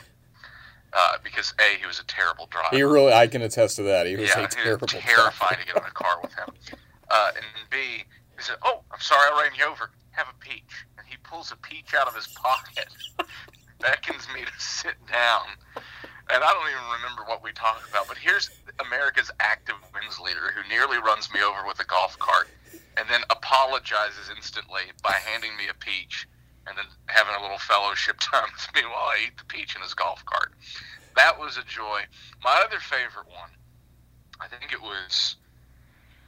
Because 1.42 1.54
A, 1.58 1.80
he 1.80 1.86
was 1.86 1.98
a 1.98 2.04
terrible 2.04 2.46
driver. 2.46 2.76
He 2.76 2.82
really, 2.82 3.12
I 3.12 3.26
can 3.26 3.42
attest 3.42 3.74
to 3.76 3.82
that. 3.84 4.06
He 4.06 4.14
was 4.14 4.30
yeah, 4.30 4.44
a 4.44 4.48
terrible, 4.48 4.86
was 4.86 5.02
terrifying 5.02 5.58
to 5.58 5.66
get 5.66 5.76
in 5.76 5.82
a 5.82 5.90
car 5.90 6.20
with 6.22 6.32
him. 6.34 6.54
Uh, 7.10 7.32
and 7.34 7.44
B, 7.68 8.04
he 8.36 8.42
said, 8.42 8.56
"Oh, 8.62 8.82
I'm 8.92 9.00
sorry, 9.00 9.28
I 9.32 9.42
ran 9.42 9.58
you 9.58 9.64
over. 9.64 9.90
Have 10.12 10.28
a 10.30 10.38
peach." 10.38 10.86
And 10.98 11.06
he 11.06 11.16
pulls 11.24 11.50
a 11.50 11.56
peach 11.56 11.94
out 11.94 12.06
of 12.06 12.14
his 12.14 12.28
pocket, 12.28 12.86
beckons 13.80 14.28
me 14.32 14.44
to 14.44 14.52
sit 14.58 14.94
down, 15.10 15.42
and 15.74 16.44
I 16.44 16.52
don't 16.54 16.70
even 16.70 17.02
remember 17.02 17.24
what 17.26 17.42
we 17.42 17.50
talked 17.50 17.90
about. 17.90 18.06
But 18.06 18.18
here's 18.18 18.48
America's 18.78 19.32
active 19.40 19.74
wins 19.92 20.20
leader 20.20 20.54
who 20.54 20.62
nearly 20.68 20.98
runs 20.98 21.32
me 21.34 21.42
over 21.42 21.66
with 21.66 21.80
a 21.80 21.84
golf 21.86 22.16
cart, 22.20 22.50
and 22.70 23.08
then 23.10 23.22
apologizes 23.30 24.30
instantly 24.30 24.94
by 25.02 25.18
handing 25.26 25.56
me 25.56 25.66
a 25.66 25.74
peach, 25.74 26.28
and 26.68 26.78
then 26.78 26.86
having 27.06 27.34
a 27.34 27.42
little 27.42 27.58
fellowship 27.58 28.20
time 28.20 28.46
with 28.54 28.74
me 28.76 28.86
while 28.86 29.10
I 29.10 29.26
eat 29.26 29.36
the 29.38 29.44
peach 29.46 29.74
in 29.74 29.82
his 29.82 29.94
golf 29.94 30.24
cart. 30.24 30.54
That 31.16 31.38
was 31.38 31.56
a 31.56 31.64
joy. 31.64 32.02
My 32.42 32.62
other 32.64 32.78
favorite 32.78 33.28
one, 33.28 33.50
I 34.40 34.48
think 34.48 34.72
it 34.72 34.80
was 34.80 35.36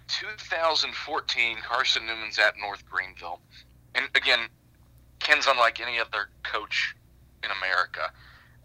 2014. 0.09 1.59
Carson 1.67 2.07
Newman's 2.07 2.39
at 2.39 2.55
North 2.61 2.85
Greenville, 2.89 3.41
and 3.95 4.07
again, 4.15 4.49
Ken's 5.21 5.47
unlike 5.47 5.81
any 5.81 5.99
other 5.99 6.29
coach 6.43 6.95
in 7.43 7.51
America 7.63 8.13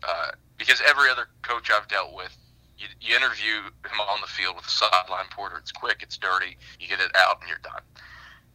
uh, 0.04 0.32
because 0.58 0.82
every 0.88 1.10
other 1.10 1.28
coach 1.42 1.72
I've 1.72 1.88
dealt 1.88 2.14
with, 2.14 2.36
you, 2.78 2.88
you 3.02 3.16
interview 3.16 3.56
him 3.86 4.00
on 4.10 4.22
the 4.22 4.28
field 4.28 4.56
with 4.56 4.66
a 4.66 4.70
sideline 4.70 5.26
porter. 5.32 5.58
It's 5.58 5.72
quick, 5.72 6.02
it's 6.02 6.18
dirty. 6.18 6.58
You 6.80 6.88
get 6.88 7.00
it 7.00 7.12
out, 7.16 7.40
and 7.42 7.50
you're 7.50 7.60
done. 7.60 7.82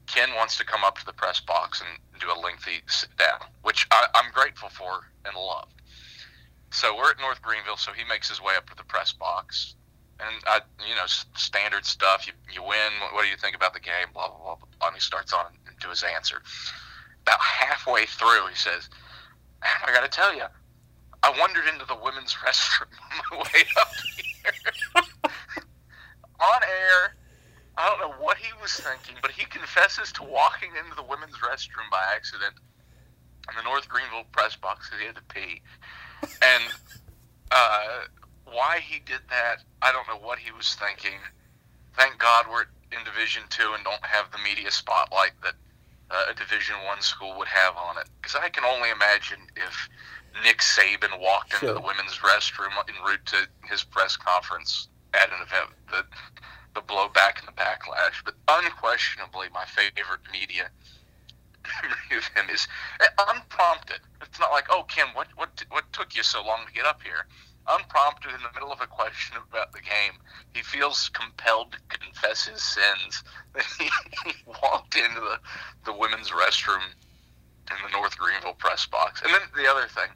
Ken 0.07 0.29
wants 0.37 0.59
to 0.59 0.65
come 0.65 0.85
up 0.85 0.99
to 0.99 1.07
the 1.07 1.13
press 1.13 1.41
box 1.41 1.81
and 1.81 2.21
do 2.21 2.27
a 2.31 2.37
lengthy 2.39 2.83
sit 2.87 3.15
down, 3.17 3.41
which 3.63 3.87
I, 3.91 4.07
I'm 4.15 4.31
grateful 4.33 4.69
for 4.69 5.09
and 5.25 5.35
love. 5.35 5.69
So 6.75 6.97
we're 6.97 7.13
at 7.13 7.21
North 7.21 7.41
Greenville, 7.41 7.77
so 7.77 7.93
he 7.93 8.03
makes 8.11 8.29
his 8.29 8.43
way 8.43 8.55
up 8.57 8.69
to 8.69 8.75
the 8.75 8.83
press 8.83 9.13
box, 9.13 9.77
and 10.19 10.35
I, 10.45 10.59
you 10.89 10.97
know, 10.97 11.07
standard 11.07 11.87
stuff. 11.87 12.27
You 12.27 12.33
you 12.53 12.63
win. 12.63 12.91
What, 13.01 13.15
what 13.15 13.23
do 13.23 13.29
you 13.29 13.37
think 13.37 13.55
about 13.55 13.75
the 13.75 13.81
game? 13.81 14.11
Blah 14.13 14.27
blah 14.27 14.39
blah. 14.39 14.57
blah. 14.57 14.89
And 14.89 14.95
he 14.97 15.01
starts 15.01 15.33
on 15.33 15.45
do 15.81 15.89
his 15.89 16.03
answer. 16.03 16.43
About 17.23 17.39
halfway 17.41 18.07
through, 18.07 18.49
he 18.49 18.57
says, 18.57 18.91
"I 19.63 19.93
got 19.93 20.03
to 20.03 20.09
tell 20.09 20.35
you, 20.35 20.47
I 21.23 21.31
wandered 21.39 21.65
into 21.73 21.87
the 21.87 21.95
women's 21.95 22.35
restroom 22.45 22.91
on 22.91 23.15
my 23.31 23.37
way 23.39 23.63
up 23.81 23.89
here. 24.19 25.03
on 26.41 26.61
air, 26.65 27.15
I 27.79 27.89
don't 27.89 28.01
know 28.01 28.17
what 28.19 28.37
he 28.37 28.51
was 28.61 28.73
thinking, 28.73 29.15
but 29.23 29.31
he 29.31 29.45
confesses 29.47 30.11
to 30.15 30.25
walking 30.25 30.71
into 30.75 30.97
the 30.97 31.05
women's 31.05 31.39
restroom 31.39 31.89
by 31.93 32.03
accident 32.17 32.55
in 33.49 33.57
the 33.57 33.63
North 33.63 33.89
Greenville 33.89 34.25
press 34.33 34.57
box 34.57 34.89
because 34.89 35.01
he 35.01 35.07
had 35.07 35.15
to 35.15 35.23
pee. 35.33 35.63
And 36.43 36.65
uh, 37.51 38.01
why 38.45 38.81
he 38.81 39.01
did 39.01 39.21
that, 39.31 39.59
I 39.83 39.93
don't 39.93 40.07
know 40.09 40.25
what 40.27 40.39
he 40.39 40.51
was 40.53 40.75
thinking. 40.75 41.19
Thank 41.97 42.19
God 42.19 42.47
we're 42.51 42.67
in 42.93 43.05
Division 43.05 43.43
Two 43.51 43.73
and 43.75 43.85
don't 43.85 44.05
have 44.05 44.31
the 44.33 44.39
media 44.39 44.71
spotlight 44.71 45.33
that 45.43 45.55
uh, 46.11 46.31
a 46.31 46.35
Division 46.35 46.77
One 46.87 47.01
school 47.01 47.37
would 47.39 47.49
have 47.49 47.75
on 47.77 47.99
it. 47.99 48.09
Because 48.21 48.37
I 48.41 48.49
can 48.49 48.65
only 48.65 48.91
imagine 48.91 49.39
if 49.57 49.89
Nick 50.45 50.59
Saban 50.59 51.21
walked 51.21 51.53
Sure. 51.55 51.71
into 51.71 51.81
the 51.81 51.87
women's 51.87 52.19
restroom 52.19 52.73
en 52.89 53.05
route 53.07 53.25
to 53.27 53.49
his 53.69 53.85
press 53.85 54.17
conference 54.17 54.89
at 55.15 55.31
an 55.31 55.39
event, 55.43 55.71
the 55.91 56.05
the 56.75 56.81
blowback 56.81 57.39
and 57.39 57.47
the 57.47 57.53
backlash. 57.53 58.19
But 58.25 58.35
unquestionably, 58.49 59.47
my 59.55 59.65
favorite 59.65 60.21
media 60.33 60.71
him 62.35 62.51
is 62.51 62.67
uh, 63.01 63.25
unprompted. 63.31 64.01
It's 64.23 64.41
not 64.41 64.51
like, 64.51 64.67
oh, 64.71 64.85
Kim, 64.85 65.09
what 65.15 65.29
what 65.37 65.65
what 65.71 65.93
took 65.93 66.15
you 66.15 66.23
so 66.23 66.45
long 66.45 66.67
to 66.67 66.73
get 66.73 66.85
up 66.85 67.03
here? 67.03 67.27
Unprompted 67.67 68.33
in 68.33 68.43
the 68.43 68.53
middle 68.53 68.73
of 68.73 68.81
a 68.81 68.87
question 68.87 69.37
about 69.49 69.73
the 69.73 69.81
game, 69.81 70.21
he 70.53 70.63
feels 70.63 71.09
compelled 71.11 71.73
to 71.73 71.99
confess 71.99 72.47
his 72.47 72.63
sins. 72.63 73.25
he, 73.79 73.85
he 74.25 74.33
walked 74.47 74.97
into 74.97 75.21
the, 75.21 75.39
the 75.87 75.97
women's 75.97 76.31
restroom 76.31 76.83
in 77.71 77.77
the 77.83 77.93
North 77.93 78.19
Greenville 78.19 78.53
press 78.55 78.85
box. 78.85 79.23
And 79.23 79.33
then 79.33 79.41
the 79.57 79.71
other 79.71 79.89
thing 79.89 80.11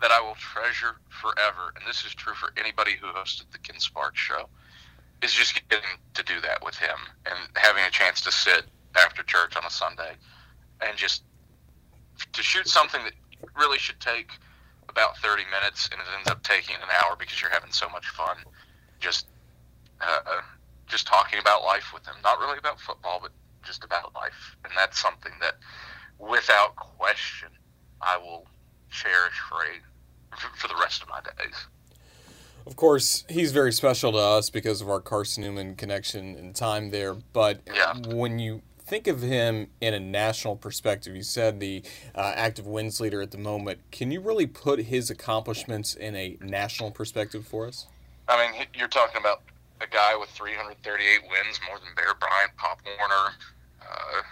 that 0.00 0.10
I 0.10 0.20
will 0.20 0.34
treasure 0.34 0.96
forever, 1.08 1.72
and 1.76 1.84
this 1.86 2.04
is 2.04 2.14
true 2.14 2.34
for 2.34 2.52
anybody 2.56 2.92
who 3.00 3.06
hosted 3.08 3.50
the 3.52 3.58
Ken 3.58 3.78
Sparks 3.78 4.18
show, 4.18 4.48
is 5.22 5.32
just 5.32 5.54
getting 5.68 5.98
to 6.14 6.22
do 6.24 6.40
that 6.40 6.64
with 6.64 6.76
him 6.76 6.98
and 7.26 7.38
having 7.56 7.84
a 7.84 7.90
chance 7.90 8.20
to 8.22 8.32
sit 8.32 8.64
after 8.96 9.22
church 9.22 9.56
on 9.56 9.64
a 9.64 9.70
Sunday 9.70 10.14
and 10.80 10.96
just 10.96 11.22
to 12.32 12.42
shoot 12.42 12.68
something 12.68 13.02
that 13.04 13.12
really 13.56 13.78
should 13.78 14.00
take 14.00 14.30
about 14.88 15.16
30 15.18 15.42
minutes 15.50 15.88
and 15.92 16.00
it 16.00 16.06
ends 16.16 16.28
up 16.30 16.42
taking 16.42 16.76
an 16.76 16.88
hour 17.02 17.16
because 17.18 17.40
you're 17.40 17.50
having 17.50 17.70
so 17.72 17.88
much 17.90 18.08
fun 18.08 18.36
just 19.00 19.26
uh, 20.00 20.40
just 20.86 21.06
talking 21.06 21.38
about 21.38 21.62
life 21.62 21.92
with 21.92 22.06
him 22.06 22.14
not 22.22 22.38
really 22.38 22.58
about 22.58 22.80
football 22.80 23.18
but 23.20 23.30
just 23.62 23.84
about 23.84 24.14
life 24.14 24.56
and 24.64 24.72
that's 24.76 24.98
something 24.98 25.32
that 25.40 25.54
without 26.18 26.74
question 26.76 27.48
I 28.00 28.16
will 28.16 28.46
cherish 28.90 29.34
for 29.48 29.58
a, 29.62 30.36
for 30.56 30.68
the 30.68 30.76
rest 30.80 31.02
of 31.02 31.08
my 31.08 31.20
days 31.20 31.66
Of 32.66 32.76
course, 32.76 33.24
he's 33.28 33.52
very 33.52 33.72
special 33.72 34.12
to 34.12 34.18
us 34.18 34.50
because 34.50 34.80
of 34.80 34.88
our 34.88 35.00
Carson 35.00 35.42
Newman 35.42 35.74
connection 35.74 36.36
and 36.36 36.54
time 36.54 36.90
there. 36.90 37.14
But 37.14 37.62
Yeah. 37.66 37.94
when 38.06 38.38
you 38.38 38.62
think 38.88 39.06
of 39.06 39.20
him 39.20 39.68
in 39.80 39.94
a 39.94 40.00
national 40.00 40.56
perspective, 40.56 41.14
you 41.14 41.22
said 41.22 41.60
the 41.60 41.82
uh, 42.14 42.32
active 42.34 42.66
wins 42.66 43.00
leader 43.00 43.20
at 43.20 43.30
the 43.30 43.38
moment. 43.38 43.80
Can 43.90 44.10
you 44.10 44.20
really 44.20 44.46
put 44.46 44.80
his 44.80 45.10
accomplishments 45.10 45.94
in 45.94 46.16
a 46.16 46.38
national 46.40 46.90
perspective 46.90 47.46
for 47.46 47.66
us? 47.66 47.86
I 48.28 48.50
mean, 48.50 48.66
you're 48.74 48.88
talking 48.88 49.20
about 49.20 49.42
a 49.80 49.86
guy 49.86 50.16
with 50.16 50.30
338 50.30 51.22
wins, 51.30 51.60
more 51.68 51.78
than 51.78 51.88
Bear 51.96 52.14
Bryant, 52.14 52.50
Pop 52.56 52.80
Warner. 52.98 53.34
Uh, 53.82 54.22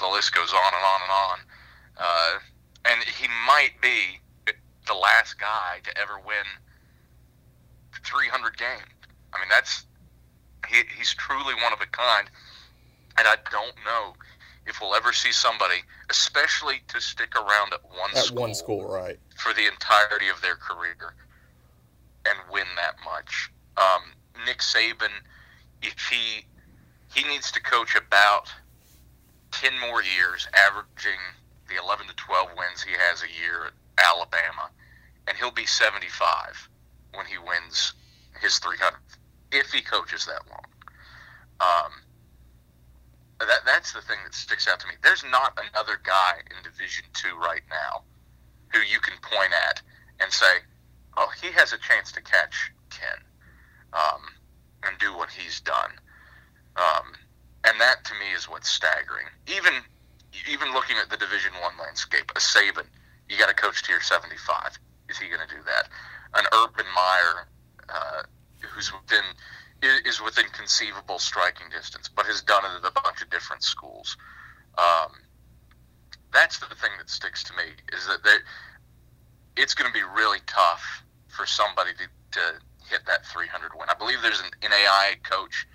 the 0.00 0.06
list 0.06 0.34
goes 0.34 0.52
on 0.52 0.72
and 0.74 0.84
on 0.84 1.00
and 1.02 1.10
on. 1.10 1.38
Uh, 1.98 2.38
and 2.86 3.02
he 3.04 3.28
might 3.46 3.72
be 3.82 4.20
the 4.86 4.94
last 4.94 5.38
guy 5.38 5.80
to 5.84 5.98
ever 5.98 6.18
win 6.26 6.44
300 8.04 8.56
games. 8.56 8.80
I 9.32 9.38
mean, 9.38 9.48
that's 9.50 9.84
he, 10.68 10.82
he's 10.96 11.14
truly 11.14 11.54
one 11.62 11.72
of 11.72 11.80
a 11.80 11.86
kind. 11.86 12.28
And 13.18 13.26
I 13.26 13.36
don't 13.50 13.74
know 13.84 14.14
if 14.66 14.80
we'll 14.80 14.94
ever 14.94 15.12
see 15.12 15.32
somebody, 15.32 15.82
especially 16.10 16.82
to 16.88 17.00
stick 17.00 17.34
around 17.36 17.72
at 17.72 17.82
one 17.84 18.10
At 18.10 18.24
school 18.24 18.40
one 18.42 18.54
school, 18.54 18.86
right? 18.88 19.18
for 19.36 19.52
the 19.54 19.66
entirety 19.66 20.28
of 20.28 20.40
their 20.40 20.56
career 20.56 21.14
and 22.26 22.38
win 22.52 22.66
that 22.76 22.96
much. 23.04 23.50
Um, 23.76 24.12
Nick 24.46 24.58
Saban, 24.58 25.10
if 25.82 25.94
he 26.08 26.46
he 27.14 27.26
needs 27.26 27.50
to 27.52 27.60
coach 27.62 27.96
about 27.96 28.52
ten 29.50 29.72
more 29.80 30.02
years, 30.02 30.46
averaging 30.54 31.18
the 31.68 31.82
eleven 31.82 32.06
to 32.06 32.14
twelve 32.16 32.48
wins 32.56 32.82
he 32.82 32.92
has 32.92 33.22
a 33.22 33.40
year 33.40 33.66
at 33.66 34.04
Alabama, 34.04 34.70
and 35.26 35.36
he'll 35.36 35.50
be 35.50 35.66
seventy 35.66 36.08
five 36.08 36.68
when 37.14 37.26
he 37.26 37.38
wins 37.38 37.94
his 38.40 38.58
three 38.58 38.76
hundredth, 38.76 39.17
if 39.52 39.72
he 39.72 39.80
coaches 39.80 40.26
that 40.26 40.42
long. 40.50 40.64
Um, 41.60 41.92
that 43.40 43.60
that's 43.64 43.92
the 43.92 44.00
thing 44.02 44.18
that 44.24 44.34
sticks 44.34 44.66
out 44.66 44.80
to 44.80 44.86
me. 44.86 44.94
There's 45.02 45.24
not 45.24 45.58
another 45.70 46.00
guy 46.02 46.40
in 46.50 46.62
Division 46.62 47.04
Two 47.14 47.36
right 47.38 47.62
now 47.70 48.02
who 48.72 48.80
you 48.80 49.00
can 49.00 49.14
point 49.22 49.52
at 49.68 49.80
and 50.20 50.32
say, 50.32 50.62
"Oh, 51.16 51.30
he 51.40 51.52
has 51.52 51.72
a 51.72 51.78
chance 51.78 52.12
to 52.12 52.20
catch 52.20 52.72
Ken 52.90 53.24
um, 53.92 54.22
and 54.84 54.98
do 54.98 55.16
what 55.16 55.30
he's 55.30 55.60
done." 55.60 55.92
Um, 56.76 57.14
and 57.64 57.80
that 57.80 58.04
to 58.04 58.12
me 58.14 58.32
is 58.36 58.48
what's 58.48 58.68
staggering. 58.68 59.26
Even 59.46 59.72
even 60.50 60.72
looking 60.72 60.96
at 60.96 61.10
the 61.10 61.16
Division 61.16 61.52
One 61.60 61.72
landscape, 61.78 62.30
a 62.34 62.38
Saban, 62.38 62.86
you 63.28 63.38
got 63.38 63.48
to 63.48 63.54
coach 63.54 63.82
tier 63.82 64.00
75. 64.00 64.78
Is 65.08 65.18
he 65.18 65.28
going 65.28 65.46
to 65.46 65.54
do 65.54 65.62
that? 65.64 65.88
An 66.34 66.44
Urban 66.52 66.86
Meyer, 66.94 67.48
uh, 67.88 68.22
who's 68.74 68.92
within 68.92 69.22
is 69.82 70.20
within 70.20 70.46
conceivable 70.52 71.20
striking 71.20 71.68
distance, 71.70 72.08
but 72.08 72.26
has 72.26 72.42
done 72.42 72.64
it 72.64 72.84
at 72.84 72.90
a 72.90 73.00
bunch 73.00 73.22
of 73.22 73.30
different 73.30 73.62
schools. 73.62 74.16
Um, 74.76 75.12
that's 76.32 76.58
the 76.58 76.66
thing 76.66 76.90
that 76.98 77.08
sticks 77.08 77.44
to 77.44 77.52
me 77.54 77.62
is 77.92 78.04
that 78.06 78.18
it's 79.56 79.74
going 79.74 79.88
to 79.90 79.92
be 79.92 80.04
really 80.16 80.40
tough 80.46 81.04
for 81.28 81.46
somebody 81.46 81.92
to, 81.92 82.08
to 82.32 82.40
hit 82.90 83.06
that 83.06 83.24
300 83.26 83.70
win. 83.78 83.88
I 83.88 83.94
believe 83.94 84.20
there's 84.22 84.40
an 84.40 84.50
NAIA 84.62 85.22
coach 85.22 85.68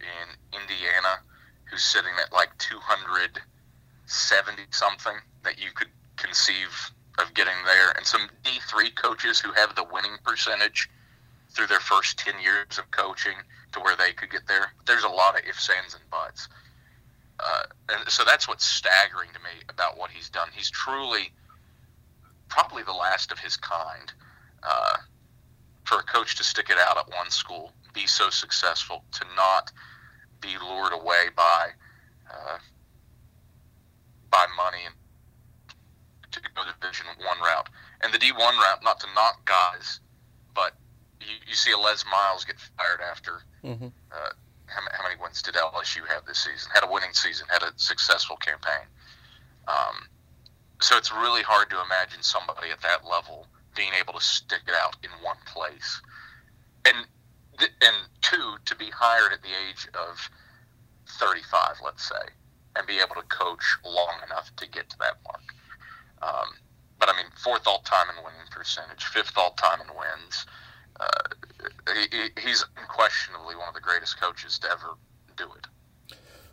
in 0.00 0.38
Indiana 0.58 1.20
who's 1.70 1.84
sitting 1.84 2.12
at 2.22 2.32
like 2.32 2.56
270 2.58 4.62
something 4.70 5.16
that 5.42 5.58
you 5.58 5.70
could 5.74 5.90
conceive 6.16 6.92
of 7.18 7.34
getting 7.34 7.54
there, 7.64 7.92
and 7.96 8.04
some 8.04 8.28
D3 8.42 8.92
coaches 8.96 9.38
who 9.38 9.52
have 9.52 9.76
the 9.76 9.84
winning 9.84 10.16
percentage 10.24 10.90
through 11.54 11.68
their 11.68 11.80
first 11.80 12.18
10 12.18 12.34
years 12.42 12.78
of 12.78 12.90
coaching 12.90 13.34
to 13.72 13.80
where 13.80 13.96
they 13.96 14.12
could 14.12 14.30
get 14.30 14.46
there. 14.46 14.72
There's 14.86 15.04
a 15.04 15.08
lot 15.08 15.38
of 15.38 15.46
ifs, 15.46 15.70
ands, 15.70 15.94
and 15.94 16.02
buts. 16.10 16.48
Uh, 17.40 17.62
and 17.90 18.08
so 18.08 18.24
that's 18.24 18.46
what's 18.46 18.64
staggering 18.64 19.30
to 19.32 19.38
me 19.40 19.62
about 19.68 19.98
what 19.98 20.10
he's 20.10 20.28
done. 20.30 20.48
He's 20.54 20.70
truly 20.70 21.32
probably 22.48 22.82
the 22.82 22.92
last 22.92 23.32
of 23.32 23.38
his 23.38 23.56
kind 23.56 24.12
uh, 24.62 24.96
for 25.84 25.98
a 25.98 26.02
coach 26.02 26.36
to 26.36 26.44
stick 26.44 26.70
it 26.70 26.78
out 26.78 26.96
at 26.96 27.08
one 27.08 27.30
school, 27.30 27.72
be 27.92 28.06
so 28.06 28.30
successful, 28.30 29.04
to 29.12 29.24
not 29.36 29.72
be 30.40 30.56
lured 30.58 30.92
away 30.92 31.26
by 31.36 31.68
uh, 32.30 32.58
by 34.30 34.46
money 34.56 34.82
and 34.86 34.94
to 36.32 36.40
go 36.40 36.62
the 36.64 36.72
Division 36.80 37.06
One 37.18 37.38
route. 37.40 37.68
And 38.02 38.12
the 38.12 38.18
D 38.18 38.32
one 38.32 38.56
route, 38.56 38.82
not 38.82 39.00
to 39.00 39.06
knock 39.14 39.44
guys, 39.44 40.00
but 40.54 40.74
you, 41.26 41.36
you 41.48 41.54
see 41.54 41.72
a 41.72 41.78
Les 41.78 42.04
Miles 42.10 42.44
get 42.44 42.56
fired 42.76 43.00
after 43.00 43.42
Mm-hmm. 43.64 43.86
uh, 44.12 44.30
how, 44.66 44.80
how 44.92 45.02
many 45.08 45.20
wins 45.20 45.40
did 45.42 45.54
LSU 45.54 46.06
have 46.08 46.24
this 46.26 46.38
season? 46.44 46.70
Had 46.74 46.84
a 46.84 46.90
winning 46.90 47.12
season, 47.12 47.46
had 47.50 47.62
a 47.62 47.72
successful 47.76 48.36
campaign. 48.36 48.86
Um, 49.68 50.08
so 50.80 50.96
it's 50.96 51.10
really 51.12 51.42
hard 51.42 51.70
to 51.70 51.76
imagine 51.80 52.22
somebody 52.22 52.70
at 52.70 52.80
that 52.82 53.06
level 53.08 53.46
being 53.76 53.92
able 53.98 54.12
to 54.14 54.20
stick 54.20 54.60
it 54.68 54.74
out 54.74 54.96
in 55.02 55.10
one 55.22 55.36
place. 55.46 56.00
And 56.84 57.06
th- 57.58 57.72
and 57.80 57.96
two, 58.20 58.56
to 58.66 58.74
be 58.76 58.90
hired 58.90 59.32
at 59.32 59.40
the 59.42 59.48
age 59.68 59.88
of 59.94 60.28
35, 61.20 61.76
let's 61.84 62.06
say, 62.08 62.24
and 62.76 62.86
be 62.86 62.98
able 62.98 63.14
to 63.20 63.26
coach 63.28 63.76
long 63.84 64.14
enough 64.26 64.54
to 64.56 64.68
get 64.68 64.90
to 64.90 64.96
that 64.98 65.16
mark. 65.24 65.42
Um, 66.22 66.48
but 66.98 67.08
I 67.08 67.16
mean, 67.16 67.30
fourth 67.42 67.66
all 67.66 67.80
time 67.80 68.06
in 68.16 68.22
winning 68.24 68.46
percentage, 68.50 69.04
fifth 69.04 69.32
all 69.36 69.52
time 69.52 69.80
in 69.80 69.88
wins. 69.88 70.46
Uh, 71.00 71.06
he, 71.92 72.16
he- 72.16 72.48
he's 72.48 72.64
unquestionably 72.80 73.56
one 73.56 73.68
of 73.68 73.74
the 73.74 73.80
greatest 73.80 74.20
coaches 74.20 74.58
to 74.60 74.70
ever 74.70 74.94
do 75.36 75.44
it. 75.44 75.66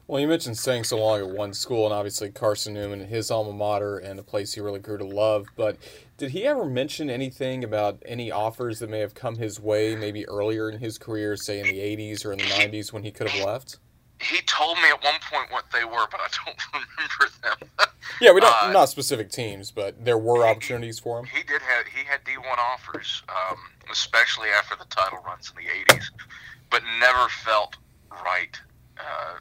Well, 0.08 0.20
you 0.20 0.28
mentioned 0.28 0.58
staying 0.58 0.84
so 0.84 0.98
long 0.98 1.20
at 1.22 1.30
one 1.30 1.54
school, 1.54 1.86
and 1.86 1.94
obviously 1.94 2.32
Carson 2.32 2.74
Newman, 2.74 3.00
his 3.08 3.32
alma 3.32 3.54
mater, 3.54 3.98
and 3.98 4.20
a 4.20 4.24
place 4.24 4.54
he 4.54 4.60
really 4.60 4.80
grew 4.80 4.98
to 4.98 5.06
love. 5.06 5.48
But 5.56 5.78
did 6.18 6.32
he 6.32 6.46
ever 6.46 6.66
mention 6.66 7.10
anything 7.10 7.64
about 7.64 8.02
any 8.06 8.30
offers 8.30 8.80
that 8.80 8.90
may 8.90 9.00
have 9.00 9.14
come 9.14 9.38
his 9.38 9.58
way, 9.60 9.96
maybe 9.96 10.28
earlier 10.28 10.70
in 10.70 10.80
his 10.80 10.98
career, 10.98 11.38
say 11.38 11.60
in 11.62 11.68
the 11.68 11.80
80s 11.80 12.26
or 12.26 12.34
in 12.34 12.40
the 12.40 12.44
90s 12.46 12.92
when 12.92 13.04
he 13.04 13.12
could 13.12 13.30
have 13.30 13.46
left? 13.46 13.78
He 14.20 14.42
told 14.42 14.78
me 14.80 14.90
at 14.90 15.02
one 15.02 15.16
point 15.32 15.50
what 15.52 15.66
they 15.72 15.86
were, 15.86 16.08
but 16.12 16.20
I 16.20 16.28
don't 16.46 16.58
remember 16.74 17.34
them. 17.78 17.88
Yeah, 18.20 18.34
we 18.34 18.42
don't 18.42 18.54
uh, 18.64 18.72
not 18.72 18.90
specific 18.90 19.32
teams, 19.32 19.72
but 19.72 20.04
there 20.04 20.18
were 20.18 20.46
opportunities 20.46 21.00
for 21.00 21.20
him. 21.20 21.26
He 21.26 21.42
did 21.44 21.62
have 21.62 21.86
he 21.88 22.04
had 22.06 22.20
D 22.26 22.38
one 22.38 22.60
offers, 22.60 23.24
um, 23.30 23.58
especially 23.92 24.50
after 24.50 24.76
the 24.76 24.86
title 24.86 25.20
runs 25.26 25.52
in 25.52 25.64
the 25.64 25.94
'80s, 25.94 26.06
but 26.70 26.82
never 27.00 27.28
felt 27.30 27.78
right 28.12 28.60
uh, 29.00 29.40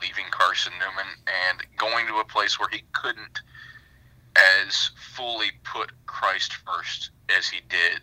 leaving 0.00 0.24
Carson 0.30 0.72
Newman 0.78 1.06
and 1.48 1.66
going 1.76 2.06
to 2.06 2.16
a 2.16 2.24
place 2.24 2.58
where 2.58 2.68
he 2.70 2.82
couldn't 2.92 3.40
as 4.36 4.90
fully 5.14 5.52
put 5.64 5.92
Christ 6.06 6.54
first 6.66 7.10
as 7.36 7.48
he 7.48 7.60
did 7.68 8.02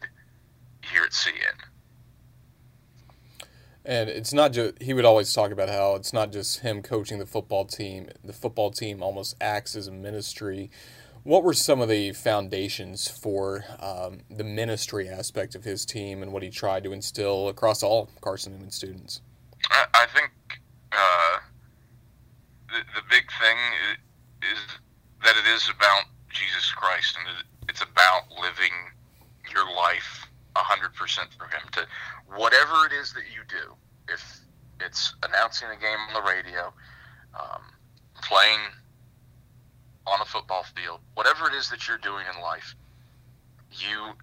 here 0.89 1.03
at 1.03 1.11
CN. 1.11 1.57
And 3.83 4.09
it's 4.09 4.31
not 4.31 4.53
just, 4.53 4.81
he 4.81 4.93
would 4.93 5.05
always 5.05 5.33
talk 5.33 5.51
about 5.51 5.69
how 5.69 5.95
it's 5.95 6.13
not 6.13 6.31
just 6.31 6.59
him 6.59 6.83
coaching 6.83 7.17
the 7.17 7.25
football 7.25 7.65
team. 7.65 8.09
The 8.23 8.33
football 8.33 8.69
team 8.69 9.01
almost 9.01 9.35
acts 9.41 9.75
as 9.75 9.87
a 9.87 9.91
ministry. 9.91 10.69
What 11.23 11.43
were 11.43 11.53
some 11.53 11.81
of 11.81 11.89
the 11.89 12.13
foundations 12.13 13.07
for 13.07 13.63
um, 13.79 14.21
the 14.29 14.43
ministry 14.43 15.07
aspect 15.07 15.53
of 15.53 15.63
his 15.63 15.85
team 15.85 16.23
and 16.23 16.33
what 16.33 16.41
he 16.41 16.49
tried 16.49 16.83
to 16.85 16.93
instill 16.93 17.47
across 17.47 17.83
all 17.83 18.09
Carson 18.21 18.53
Newman 18.53 18.71
students? 18.71 19.21
I, 19.69 19.85
I 19.93 20.05
think 20.07 20.31
uh, 20.91 21.37
the, 22.69 22.79
the 22.95 23.01
big 23.07 23.25
thing 23.39 23.57
is, 24.41 24.59
that 25.23 25.35
it 25.37 25.45
is 25.53 25.69
about 25.69 26.05
Jesus 26.29 26.71
Christ 26.71 27.15
and 27.19 27.45
it's 27.69 27.83
about 27.83 28.23
living 28.41 28.73
your 29.53 29.65
life 29.75 30.25
100% 30.55 30.89
for 31.37 31.45
Him. 31.45 31.61
To 31.73 31.85
whatever 32.35 32.87
it 32.87 32.93
is 32.93 33.13
that 33.13 33.25
you 33.31 33.41
do, 33.47 33.75
if 34.11 34.39
it's 34.79 35.13
announcing 35.23 35.67
a 35.69 35.79
game 35.79 35.99
on 36.09 36.13
the 36.15 36.27
radio, 36.27 36.73
um, 37.39 37.61
playing 38.23 38.59
on 40.07 40.21
a 40.21 40.25
football 40.25 40.63
field, 40.75 40.99
whatever 41.13 41.47
it 41.47 41.53
is 41.53 41.69
that 41.69 41.87
you're 41.87 41.97
doing 41.97 42.25
in 42.33 42.41
life, 42.41 42.75
you 43.71 44.13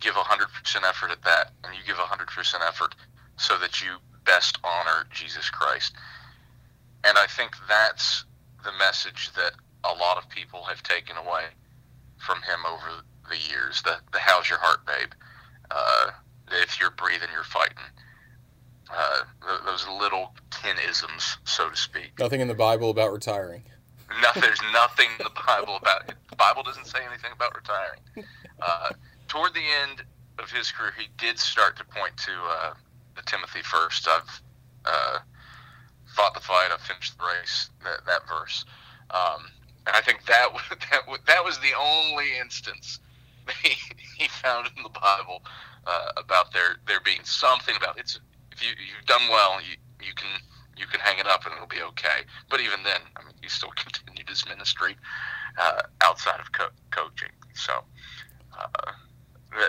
give 0.00 0.14
100% 0.14 0.88
effort 0.88 1.10
at 1.10 1.22
that, 1.22 1.52
and 1.64 1.74
you 1.76 1.82
give 1.86 1.96
100% 1.96 2.54
effort 2.66 2.94
so 3.36 3.58
that 3.58 3.80
you 3.80 3.96
best 4.24 4.58
honor 4.64 5.06
Jesus 5.10 5.50
Christ. 5.50 5.94
And 7.04 7.18
I 7.18 7.26
think 7.26 7.52
that's 7.68 8.24
the 8.64 8.72
message 8.78 9.30
that 9.34 9.52
a 9.84 9.94
lot 9.94 10.16
of 10.16 10.28
people 10.28 10.62
have 10.64 10.82
taken 10.82 11.16
away 11.16 11.44
from 12.16 12.38
him 12.38 12.60
over 12.66 13.02
the 13.28 13.36
years. 13.36 13.82
The, 13.82 13.96
the 14.12 14.18
how's 14.18 14.48
your 14.48 14.58
heart, 14.58 14.86
babe? 14.86 15.10
Uh, 15.70 16.10
if 16.50 16.80
you're 16.80 16.90
breathing, 16.90 17.28
you're 17.32 17.44
fighting. 17.44 17.76
Uh, 18.90 19.22
those 19.64 19.86
little 19.88 20.34
tin 20.50 20.76
isms, 20.88 21.38
so 21.44 21.70
to 21.70 21.76
speak. 21.76 22.18
Nothing 22.18 22.40
in 22.40 22.48
the 22.48 22.54
Bible 22.54 22.90
about 22.90 23.12
retiring. 23.12 23.64
No, 24.22 24.30
there's 24.40 24.60
nothing 24.72 25.08
in 25.18 25.24
the 25.24 25.42
Bible 25.46 25.76
about 25.76 26.08
it. 26.08 26.14
The 26.30 26.36
Bible 26.36 26.62
doesn't 26.62 26.86
say 26.86 26.98
anything 27.06 27.32
about 27.32 27.54
retiring. 27.54 28.00
Uh, 28.60 28.90
toward 29.28 29.54
the 29.54 29.64
end 29.82 30.02
of 30.38 30.50
his 30.50 30.70
career, 30.70 30.92
he 30.98 31.08
did 31.18 31.38
start 31.38 31.76
to 31.76 31.84
point 31.84 32.16
to 32.18 32.32
uh, 32.32 32.74
the 33.16 33.22
Timothy 33.22 33.62
first. 33.62 34.06
I've 34.08 34.42
uh, 34.84 35.18
fought 36.06 36.34
the 36.34 36.40
fight. 36.40 36.68
I've 36.72 36.80
finished 36.80 37.16
the 37.18 37.24
race. 37.24 37.70
That, 37.82 38.04
that 38.06 38.28
verse, 38.28 38.64
um, 39.10 39.46
and 39.86 39.96
I 39.96 40.00
think 40.00 40.24
that 40.26 40.48
that 40.90 41.02
that 41.26 41.44
was 41.44 41.58
the 41.58 41.72
only 41.78 42.38
instance 42.38 43.00
he, 43.62 43.76
he 44.16 44.28
found 44.28 44.68
in 44.76 44.82
the 44.82 44.88
Bible 44.88 45.42
uh, 45.86 46.12
about 46.16 46.52
there 46.52 46.76
there 46.86 47.00
being 47.00 47.24
something 47.24 47.74
about 47.76 47.96
it. 47.96 48.02
it's 48.02 48.20
if 48.52 48.62
you 48.62 48.70
you've 48.70 49.06
done 49.06 49.22
well 49.30 49.60
you 49.60 49.76
you 50.04 50.14
can 50.14 50.28
you 50.76 50.86
can 50.86 51.00
hang 51.00 51.18
it 51.18 51.26
up 51.26 51.44
and 51.44 51.54
it'll 51.54 51.66
be 51.66 51.82
okay. 51.82 52.22
But 52.50 52.60
even 52.60 52.82
then, 52.84 53.00
I 53.16 53.24
mean, 53.24 53.34
he 53.42 53.48
still 53.48 53.70
continued 53.76 54.28
his 54.28 54.46
ministry 54.46 54.96
uh, 55.58 55.82
outside 56.02 56.40
of 56.40 56.52
co- 56.52 56.74
coaching. 56.90 57.30
So 57.54 57.72
uh, 58.58 58.92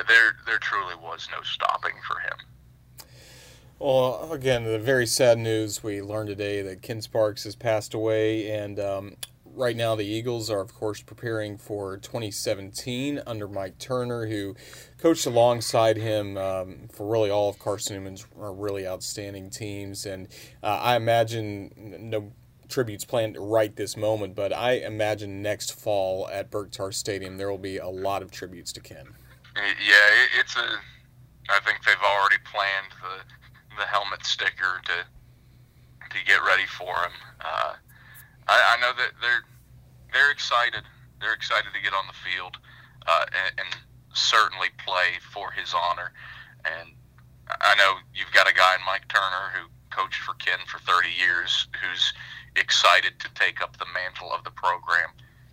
there 0.08 0.38
there 0.46 0.58
truly 0.58 0.96
was 0.96 1.28
no 1.32 1.42
stopping 1.44 1.96
for 2.08 2.20
him. 2.20 2.38
Well, 3.78 4.32
again, 4.32 4.64
the 4.64 4.80
very 4.80 5.06
sad 5.06 5.38
news 5.38 5.84
we 5.84 6.02
learned 6.02 6.30
today 6.30 6.62
that 6.62 6.82
Ken 6.82 7.02
Sparks 7.02 7.44
has 7.44 7.56
passed 7.56 7.94
away, 7.94 8.50
and 8.50 8.80
um, 8.80 9.16
right 9.56 9.76
now, 9.76 9.96
the 9.96 10.06
Eagles 10.06 10.50
are, 10.50 10.62
of 10.62 10.74
course, 10.74 11.02
preparing 11.02 11.58
for 11.58 11.98
2017 11.98 13.22
under 13.26 13.48
Mike 13.48 13.78
Turner, 13.80 14.28
who 14.28 14.56
coached 14.98 15.26
alongside 15.26 15.98
him 15.98 16.38
um, 16.38 16.88
for 16.92 17.08
really 17.08 17.30
all 17.30 17.50
of 17.50 17.60
Carson 17.60 17.96
Newman's 17.96 18.26
really 18.36 18.88
outstanding 18.88 19.50
teams. 19.50 20.06
And 20.06 20.28
uh, 20.62 20.80
I 20.82 20.96
imagine 20.96 21.72
no 22.00 22.32
tributes 22.68 23.06
planned 23.06 23.38
right 23.40 23.76
this 23.76 23.96
moment, 23.96 24.36
but 24.36 24.52
I 24.52 24.74
imagine 24.74 25.42
next 25.42 25.80
fall 25.80 26.28
at 26.32 26.50
Burke-Tarr 26.50 26.92
Stadium 26.92 27.38
there 27.38 27.50
will 27.50 27.58
be 27.58 27.78
a 27.78 27.88
lot 27.88 28.22
of 28.22 28.32
tributes 28.32 28.74
to 28.74 28.82
Ken. 28.82 29.08
Yeah, 29.56 30.40
it's 30.40 30.56
a. 30.56 30.80
I 31.48 31.60
think 31.60 31.78
they've 31.86 31.96
already 32.04 32.38
planned 32.44 32.92
the 33.02 33.78
the 33.78 33.86
helmet 33.86 34.26
sticker 34.26 34.82
to 34.86 35.06
to 36.10 36.26
get 36.26 36.40
ready 36.46 36.66
for 36.66 36.94
him. 36.94 37.12
Uh, 37.40 37.74
I, 38.48 38.78
I 38.78 38.82
know 38.82 38.94
that 38.98 39.12
they're 39.22 39.44
they're 40.14 40.32
excited. 40.32 40.84
They're 41.20 41.34
excited 41.34 41.74
to 41.74 41.82
get 41.82 41.94
on 41.94 42.06
the 42.08 42.14
field 42.14 42.58
uh, 43.08 43.26
and, 43.34 43.60
and 43.60 43.70
certainly 44.14 44.68
play 44.86 45.20
for 45.20 45.52
his 45.52 45.74
honor. 45.74 46.14
And 46.64 46.92
I 47.62 47.76
know 47.76 47.96
you've 48.14 48.32
got 48.32 48.50
a 48.50 48.54
guy 48.54 48.76
in 48.76 48.86
Mike 48.86 49.08
Turner 49.08 49.52
who 49.54 49.68
coached 49.90 50.22
for 50.22 50.34
Ken 50.36 50.60
for 50.68 50.80
30 50.80 51.10
years 51.10 51.68
who's 51.82 52.14
excited 52.56 53.20
to 53.20 53.30
take 53.34 53.62
up 53.62 53.78
the 53.78 53.86
mantle 53.94 54.32
of 54.32 54.44
the 54.44 54.52
program 54.52 55.10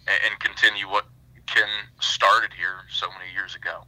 and, 0.07 0.19
and 0.31 0.41
continue 0.41 0.89
what 0.89 1.07
Ken 1.47 1.69
started 2.01 2.53
here 2.53 2.87
so 2.91 3.09
many 3.09 3.33
years 3.33 3.55
ago. 3.55 3.85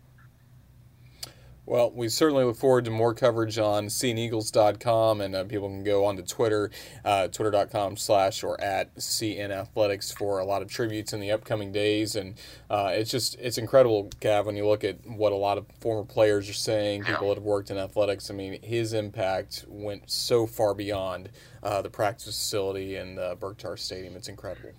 Well, 1.66 1.90
we 1.92 2.10
certainly 2.10 2.44
look 2.44 2.56
forward 2.56 2.84
to 2.84 2.90
more 2.90 3.14
coverage 3.14 3.58
on 3.58 3.86
cneagles.com, 3.86 5.20
and 5.22 5.34
uh, 5.34 5.44
people 5.44 5.68
can 5.68 5.82
go 5.82 6.04
onto 6.04 6.22
Twitter, 6.22 6.70
uh, 7.06 7.28
twitter.com 7.28 7.96
slash 7.96 8.44
or 8.44 8.60
at 8.60 8.94
CN 8.96 9.50
Athletics 9.50 10.12
for 10.12 10.38
a 10.40 10.44
lot 10.44 10.60
of 10.60 10.68
tributes 10.68 11.14
in 11.14 11.20
the 11.20 11.30
upcoming 11.30 11.72
days. 11.72 12.16
And 12.16 12.34
uh, 12.68 12.90
it's 12.92 13.10
just, 13.10 13.36
it's 13.40 13.56
incredible, 13.56 14.10
Cav, 14.20 14.44
when 14.44 14.56
you 14.56 14.66
look 14.66 14.84
at 14.84 15.06
what 15.06 15.32
a 15.32 15.36
lot 15.36 15.56
of 15.56 15.66
former 15.80 16.04
players 16.04 16.50
are 16.50 16.54
saying, 16.54 17.04
people 17.04 17.28
that 17.28 17.36
have 17.36 17.44
worked 17.44 17.70
in 17.70 17.78
athletics. 17.78 18.30
I 18.30 18.34
mean, 18.34 18.62
his 18.62 18.92
impact 18.92 19.64
went 19.66 20.10
so 20.10 20.46
far 20.46 20.74
beyond 20.74 21.30
uh, 21.62 21.80
the 21.80 21.90
practice 21.90 22.26
facility 22.26 22.96
and 22.96 23.18
uh, 23.18 23.36
Burke-Tarr 23.36 23.78
Stadium. 23.78 24.16
It's 24.16 24.28
incredible. 24.28 24.72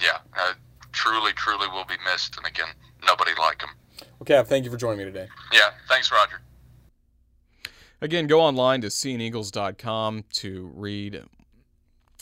Yeah, 0.00 0.18
uh, 0.38 0.52
truly, 0.92 1.32
truly 1.32 1.66
will 1.66 1.84
be 1.84 1.96
missed. 2.04 2.36
And 2.36 2.46
again, 2.46 2.68
nobody 3.04 3.32
like 3.40 3.60
him. 3.60 3.70
Well, 4.18 4.26
Cav, 4.26 4.46
thank 4.46 4.64
you 4.64 4.70
for 4.70 4.76
joining 4.76 4.98
me 4.98 5.04
today. 5.04 5.28
Yeah, 5.52 5.70
thanks, 5.88 6.10
Roger. 6.10 6.40
Again, 8.00 8.26
go 8.26 8.40
online 8.40 8.80
to 8.82 8.88
cneagles.com 8.88 10.24
to 10.34 10.70
read 10.74 11.22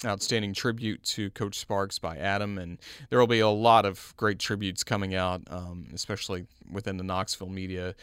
outstanding 0.04 0.52
tribute 0.52 1.02
to 1.04 1.30
Coach 1.30 1.59
Sparks 1.59 1.98
by 1.98 2.16
Adam, 2.16 2.59
and 2.59 2.78
there 3.09 3.18
will 3.18 3.26
be 3.26 3.40
a 3.40 3.48
lot 3.48 3.87
of 3.87 4.14
great 4.16 4.38
tributes 4.38 4.85
coming 4.85 5.14
out, 5.14 5.42
um, 5.50 5.87
especially 5.94 6.46
within 6.70 6.96
the 6.96 7.04
Knoxville 7.04 7.48
media 7.48 7.94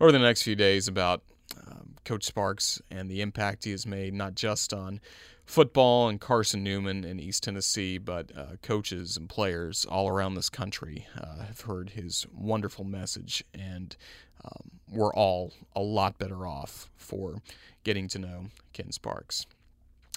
over 0.00 0.12
the 0.12 0.18
next 0.18 0.42
few 0.42 0.56
days 0.56 0.88
about 0.88 1.22
um, 1.66 1.94
Coach 2.04 2.24
Sparks 2.24 2.80
and 2.90 3.10
the 3.10 3.22
impact 3.22 3.64
he 3.64 3.70
has 3.70 3.86
made, 3.86 4.14
not 4.14 4.34
just 4.34 4.72
on 4.72 5.00
football 5.48 6.08
and 6.08 6.20
Carson 6.20 6.62
Newman 6.62 7.04
in 7.04 7.18
East 7.18 7.42
Tennessee, 7.42 7.96
but 7.96 8.30
uh, 8.36 8.56
coaches 8.62 9.16
and 9.16 9.30
players 9.30 9.86
all 9.86 10.06
around 10.06 10.34
this 10.34 10.50
country 10.50 11.06
uh, 11.18 11.42
have 11.46 11.62
heard 11.62 11.90
his 11.90 12.26
wonderful 12.32 12.84
message, 12.84 13.42
and 13.54 13.96
um, 14.44 14.70
we're 14.92 15.12
all 15.14 15.54
a 15.74 15.80
lot 15.80 16.18
better 16.18 16.46
off 16.46 16.90
for 16.96 17.40
getting 17.82 18.08
to 18.08 18.18
know 18.18 18.46
Ken 18.74 18.92
Sparks. 18.92 19.46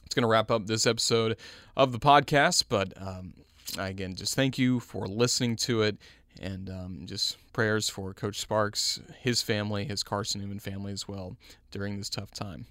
It's 0.06 0.14
going 0.14 0.24
to 0.24 0.28
wrap 0.28 0.52
up 0.52 0.68
this 0.68 0.86
episode 0.86 1.38
of 1.78 1.94
the 1.94 2.00
podcast, 2.00 2.66
but 2.68 2.92
um, 3.02 3.34
again, 3.78 4.16
just 4.16 4.36
thank 4.36 4.58
you 4.58 4.82
for 4.82 5.08
listening 5.08 5.56
to 5.58 5.82
it. 5.84 5.98
And 6.40 6.70
um, 6.70 7.02
just 7.06 7.38
prayers 7.54 7.88
for 7.90 8.14
Coach 8.14 8.40
Sparks, 8.40 9.00
his 9.20 9.42
family, 9.42 9.86
his 9.86 10.02
Carson 10.02 10.42
Newman 10.42 10.60
family 10.60 10.92
as 10.92 11.08
well 11.08 11.38
during 11.72 11.98
this 11.98 12.10
tough 12.10 12.32
time. 12.32 12.66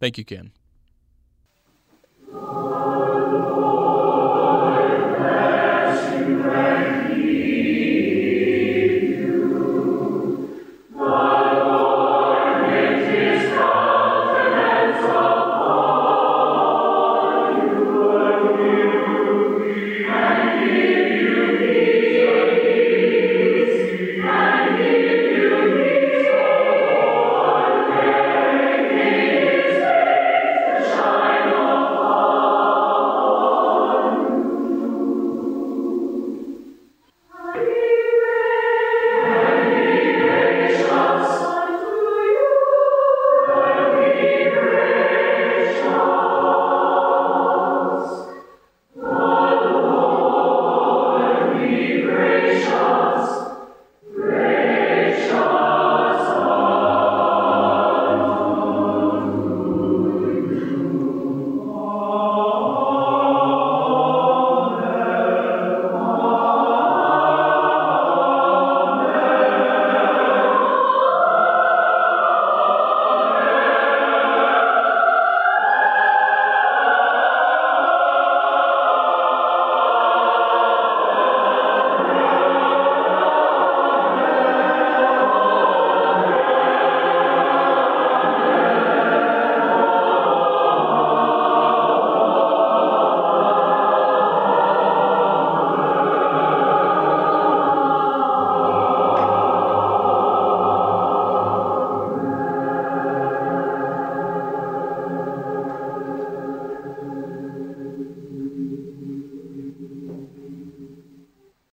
Thank 0.00 0.18
you, 0.18 0.24
Ken. 0.24 0.52
Oh. 2.34 2.91